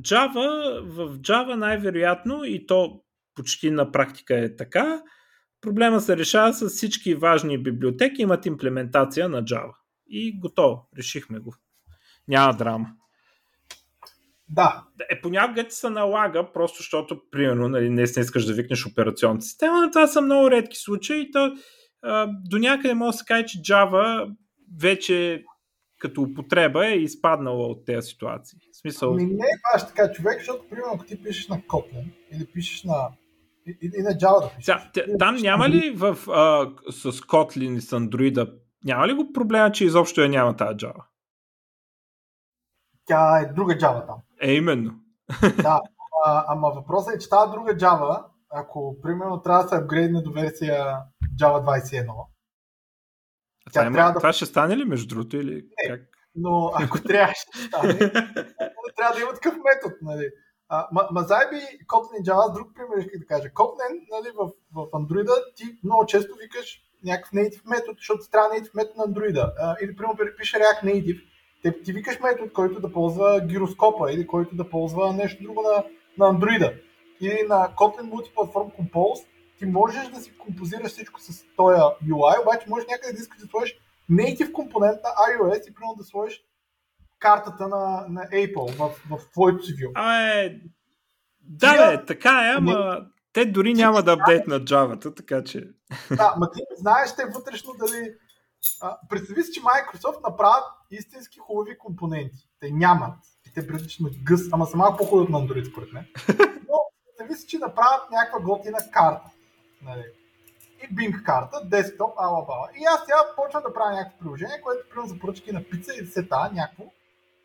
[0.00, 3.00] Java, в Java най-вероятно и то
[3.34, 5.02] почти на практика е така,
[5.60, 9.74] проблема се решава с всички важни библиотеки, имат имплементация на Java.
[10.06, 11.54] И готово, решихме го.
[12.28, 12.86] Няма драма.
[14.48, 19.44] Да, Е, понякога ти се налага, просто защото, примерно, нали, не искаш да викнеш операционната
[19.44, 21.30] система, но това са много редки случаи.
[21.32, 21.54] То,
[22.02, 24.34] а, до някъде може да се каже, че Java
[24.80, 25.44] вече
[25.98, 28.58] като употреба е изпаднала от тези ситуации.
[28.72, 32.12] В смисъл, Ами не е баш така човек, защото примерно ако ти пишеш на Kotlin
[32.32, 33.08] или пишеш на
[33.70, 34.64] и, и, и на Java да пишеш.
[34.64, 38.52] Сега, там няма ли в, а, с Kotlin и с Android,
[38.84, 41.02] няма ли го проблема, че изобщо я няма тази Java?
[43.04, 44.18] Тя е друга Java там.
[44.40, 44.92] Е, именно.
[45.62, 45.80] Да,
[46.26, 50.32] а, ама въпросът е, че тази друга Java, ако примерно трябва да се апгрейдне до
[50.32, 50.96] версия
[51.40, 52.22] Java 21, А това,
[53.72, 56.00] Тя има, трябва да- това ще стане ли между другото или как?
[56.34, 57.98] но ако трябваше да стане,
[58.96, 59.94] трябва да има такъв метод.
[60.02, 60.30] Нали.
[60.72, 63.48] А, ма, ма заеби Kotlin и Java, друг пример исках да кажа.
[63.48, 68.48] Kotlin нали, в, в Android ти много често викаш някакъв native метод, защото ти трябва
[68.48, 69.52] native метод на Android.
[69.82, 71.22] Или примерно пише React Native,
[71.62, 75.84] те, ти викаш метод, който да ползва гироскопа или който да ползва нещо друго на,
[76.18, 76.80] на Android.
[77.20, 79.26] Или на Kotlin Multiplatform Compose,
[79.58, 83.46] ти можеш да си композираш всичко с този UI, обаче можеш някъде да искаш да
[83.46, 83.80] сложиш
[84.10, 86.44] native компонент на iOS и примерно да сложиш
[87.20, 89.90] картата на, на Apple в, в твоето си view.
[89.94, 90.60] Абе,
[91.40, 95.68] да, Тия- бе, така е, ама те дори няма да апдейтнат Java, така че...
[96.16, 98.14] Да, ма ти не знаеш те вътрешно дали...
[98.80, 102.48] А, представи си, че Microsoft направят истински хубави компоненти.
[102.60, 103.18] Те нямат.
[103.46, 106.06] И те приличат на гъс, ама са малко по-хубави от на Android, според мен.
[106.68, 109.30] Но представи си, че направят някаква готина карта.
[109.82, 110.04] Нали?
[110.82, 112.68] И Bing карта, десктоп, ала бала.
[112.80, 116.06] И аз сега почвам да правя някакво приложение, което примерно за поръчки на пица и
[116.06, 116.84] сета, някакво.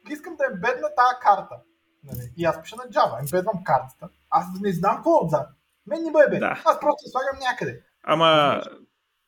[0.09, 1.55] Искам да ембедна тази карта.
[2.03, 2.31] Нали?
[2.37, 4.09] И аз пиша на Java, ембедвам картата.
[4.29, 5.49] Аз не знам какво е отзад.
[5.87, 6.39] Мен не бъде.
[6.39, 6.61] Да.
[6.65, 7.81] Аз просто слагам някъде.
[8.03, 8.61] Ама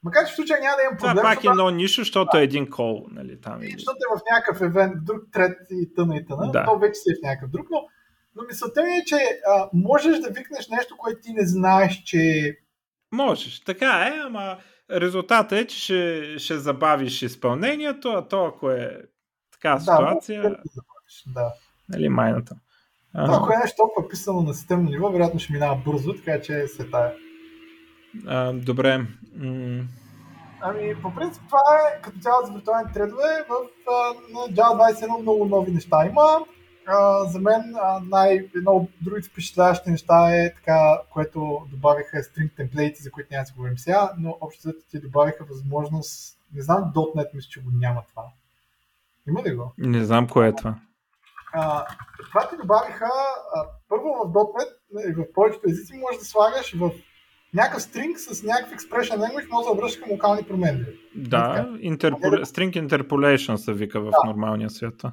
[0.04, 2.70] Макар че в случая няма да имам проблем, пак е едно нищо, защото е един
[2.70, 3.64] кол, нали, там.
[3.64, 6.66] и защото е в някакъв евент, друг трет и тъна и тъна, Да.
[6.66, 7.86] то вече си е в някакъв друг, но,
[8.36, 9.16] но мисълта ми е, че
[9.48, 12.54] а, можеш да викнеш нещо, което ти не знаеш, че
[13.12, 14.58] Можеш, така е, ама
[14.92, 19.02] резултатът е, че ще, ще забавиш изпълнението, а то ако е
[19.62, 20.58] така Да, ситуация, да
[21.28, 21.54] да.
[21.90, 22.56] нали, майната.
[23.14, 26.42] Това, А, ако е нещо толкова писано на системно ниво, вероятно ще минава бързо, така
[26.42, 27.14] че се тая.
[28.28, 28.98] а, добре.
[29.36, 29.84] М-
[30.62, 31.60] Ами, по принцип, това
[31.98, 33.46] е като цяло за виртуални тредове.
[33.50, 33.54] В,
[34.34, 36.40] на Java 21 много нови неща има.
[36.88, 43.04] А, за мен най- едно от другите впечатляващи неща е така, което добавиха string темплейти,
[43.04, 47.28] за които няма да си говорим сега, но общо ти добавиха възможност, не знам, .NET
[47.34, 48.24] мисля, че го няма това.
[49.30, 49.74] Има ли го?
[49.78, 50.76] не знам кое е това.
[51.54, 51.86] А,
[52.30, 53.10] това ти добавиха,
[53.56, 56.92] а, първо в .NET в повечето езици можеш да слагаш в
[57.54, 61.00] някакъв стринг с някакъв expression language, може да обръщаш към локални променливи.
[61.16, 62.38] Да, интерполе...
[62.38, 64.18] string interpolation се вика в Да.
[64.26, 65.04] нормалния свят.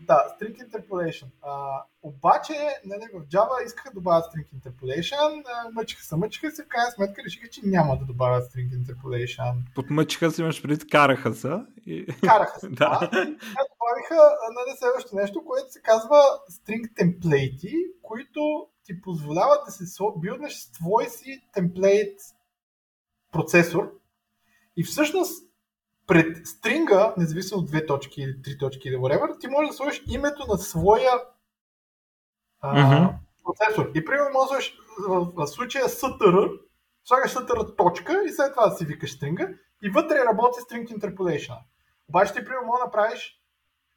[0.00, 1.26] Да, string interpolation.
[1.42, 2.54] А, обаче,
[2.84, 6.90] нали, в Java искаха да добавят string interpolation, а, мъчиха се, мъчиха се, в крайна
[6.90, 9.54] сметка решиха, че няма да добавят string interpolation.
[9.74, 11.52] Подмъчиха се, имаш преди, караха се.
[11.86, 12.06] И...
[12.06, 12.68] Караха се.
[12.70, 12.98] Да.
[13.12, 19.84] сега добавиха нали, следващото нещо, което се казва string темплейти, които ти позволяват да се
[20.18, 22.20] билднеш с твой си темплейт
[23.32, 23.92] процесор.
[24.76, 25.45] И всъщност
[26.06, 30.02] пред стринга, независимо от две точки или три точки или whatever, ти можеш да сложиш
[30.08, 31.12] името на своя
[32.60, 33.14] а, Мгм.
[33.44, 33.90] процесор.
[33.94, 34.78] И примерно можеш да сложиш
[35.08, 36.60] в, в случая STR,
[37.04, 39.48] слагаш STR точка и след това да си викаш стринга
[39.82, 41.58] и вътре работи string interpolation.
[42.08, 43.40] Обаче ти примерно можеш да направиш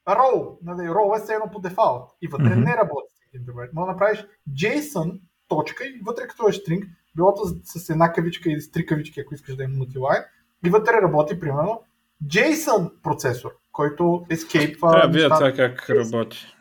[0.08, 2.60] row, нали, row е все едно по дефалт и вътре Мгм.
[2.60, 3.70] не работи string interpolation.
[3.74, 8.62] Може да направиш JSON точка и вътре като е string, било с една кавичка или
[8.62, 10.26] с три кавички, ако искаш да е multiline,
[10.66, 11.84] и вътре работи примерно
[12.26, 16.56] JSON процесор, който escape Трябва да видя това как работи.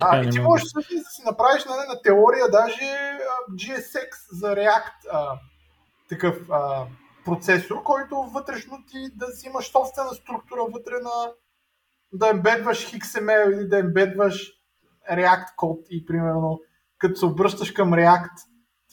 [0.00, 3.18] А, и ти можеш всъщност да си направиш нали, на теория даже
[3.50, 5.38] GSX за React а,
[6.08, 6.86] такъв а,
[7.24, 11.32] процесор, който вътрешно ти да си имаш собствена структура вътре на
[12.12, 14.52] да ембедваш XML или да ембедваш
[15.12, 16.60] React код и примерно
[16.98, 18.30] като се обръщаш към React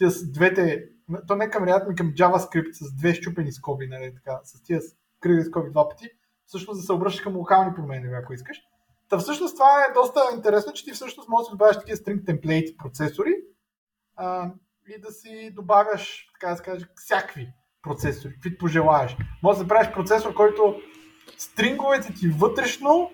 [0.01, 0.83] с двете,
[1.27, 4.81] то не към React, ми към JavaScript с две щупени скоби, нали, така, с тия
[5.19, 6.09] кръгли скоби два пъти,
[6.45, 8.57] всъщност да се обръщаш към локални промени, ако искаш.
[9.09, 12.77] Та всъщност това е доста интересно, че ти всъщност можеш да добавяш такива string темплейти
[12.77, 13.33] процесори
[14.15, 14.51] а,
[14.87, 19.17] и да си добавяш, така да се каже, всякакви процесори, каквито пожелаеш.
[19.43, 20.75] Може да правиш процесор, който
[21.37, 23.11] стринговете ти вътрешно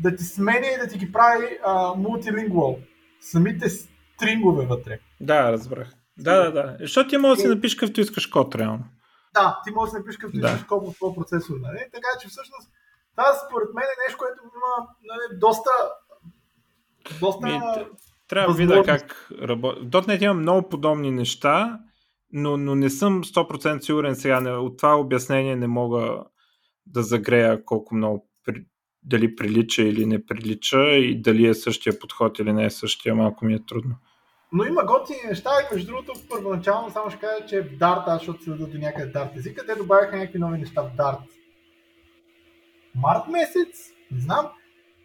[0.00, 2.78] да ти сменя и да ти ги прави а, мултилингвал.
[3.20, 4.98] Самите стрингове вътре.
[5.20, 5.92] Да, разбрах.
[6.18, 6.76] Да, да, да.
[6.80, 8.84] Защото ти може да си напишеш какъвто искаш код, реално.
[9.34, 10.66] Да, ти можеш да напишеш какъвто Да.
[10.68, 11.56] код в твоя процесор.
[11.60, 11.78] Нали?
[11.92, 12.70] Така че всъщност
[13.16, 15.70] това според мен е нещо, което има нали, доста
[17.20, 17.46] доста...
[17.46, 17.60] Ми,
[18.28, 19.80] трябва да видя как работи.
[19.80, 21.80] .NET има много подобни неща,
[22.32, 24.40] но, но не съм 100% сигурен сега.
[24.40, 26.24] Не, от това обяснение не мога
[26.86, 28.64] да загрея колко много при,
[29.02, 33.14] дали прилича или не прилича и дали е същия подход или не е същия.
[33.14, 33.96] Малко ми е трудно.
[34.52, 38.18] Но има готини неща и между другото първоначално само ще кажа, че в Dart, аз
[38.18, 41.18] защото следа до някъде Dart езика, те добавиха някакви нови неща в Dart.
[42.94, 44.50] Март месец, не знам.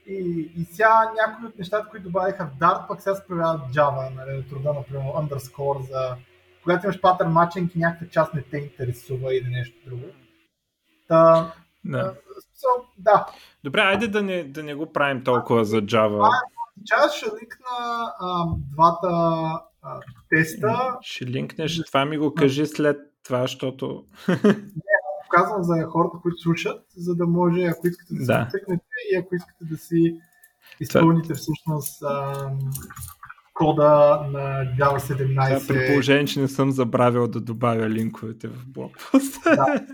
[0.08, 3.74] И, и сега някои от нещата, които добавиха в Dart, пък сега се появяват в
[3.74, 6.16] Java, нали, труда, например, underscore за
[6.64, 10.06] когато имаш патърн матчинг и някаква част не те интересува или нещо друго.
[11.08, 11.54] Та,
[11.86, 12.14] Да.
[12.56, 13.26] so, да,
[13.64, 16.30] Добре, айде да не, да не го правим толкова за Java.
[16.86, 19.10] Сейчас ще ликна а, двата
[19.82, 20.00] а,
[20.30, 20.98] теста.
[21.02, 24.06] Ще линкнеш, това ми го кажи след това, защото...
[25.30, 28.50] Казвам за хората, които слушат, за да може, ако искате да, Да.
[28.52, 28.84] се цъкнете
[29.14, 30.20] и ако искате да си
[30.80, 32.50] изпълните всъщност а,
[33.54, 35.68] кода на Java Това 17.
[35.68, 39.44] при положение, че не съм забравил да добавя линковете в блокпост.
[39.44, 39.66] Да.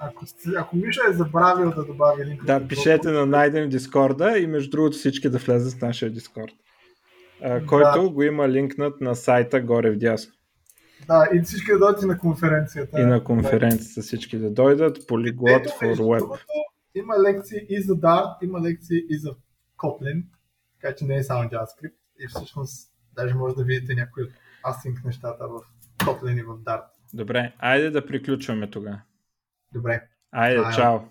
[0.00, 2.44] Ако, сте- ако Миша е забравил да добави линк.
[2.44, 6.52] Да, пишете на найдем в Дискорда и между другото всички да влезат в нашия Дискорд.
[7.42, 10.32] А, който го има линкнат на сайта горе в дясно.
[11.06, 13.00] Да, и всички да дойдете на конференцията.
[13.00, 14.98] И на конференцията всички да дойдат.
[14.98, 16.18] Polyglot Ето, for Web.
[16.18, 16.44] другото,
[16.94, 19.34] Има лекции и за Dart, има лекции и за
[19.78, 20.24] Kotlin,
[20.80, 21.94] така че не е само JavaScript.
[22.20, 24.30] И всъщност даже може да видите някои от
[24.66, 25.60] async нещата в
[26.04, 26.84] Kotlin и в Dart.
[27.14, 29.00] Добре, айде да приключваме тогава.
[29.72, 30.08] Добре.
[30.32, 30.76] Айде, Айде.
[30.76, 31.02] чао.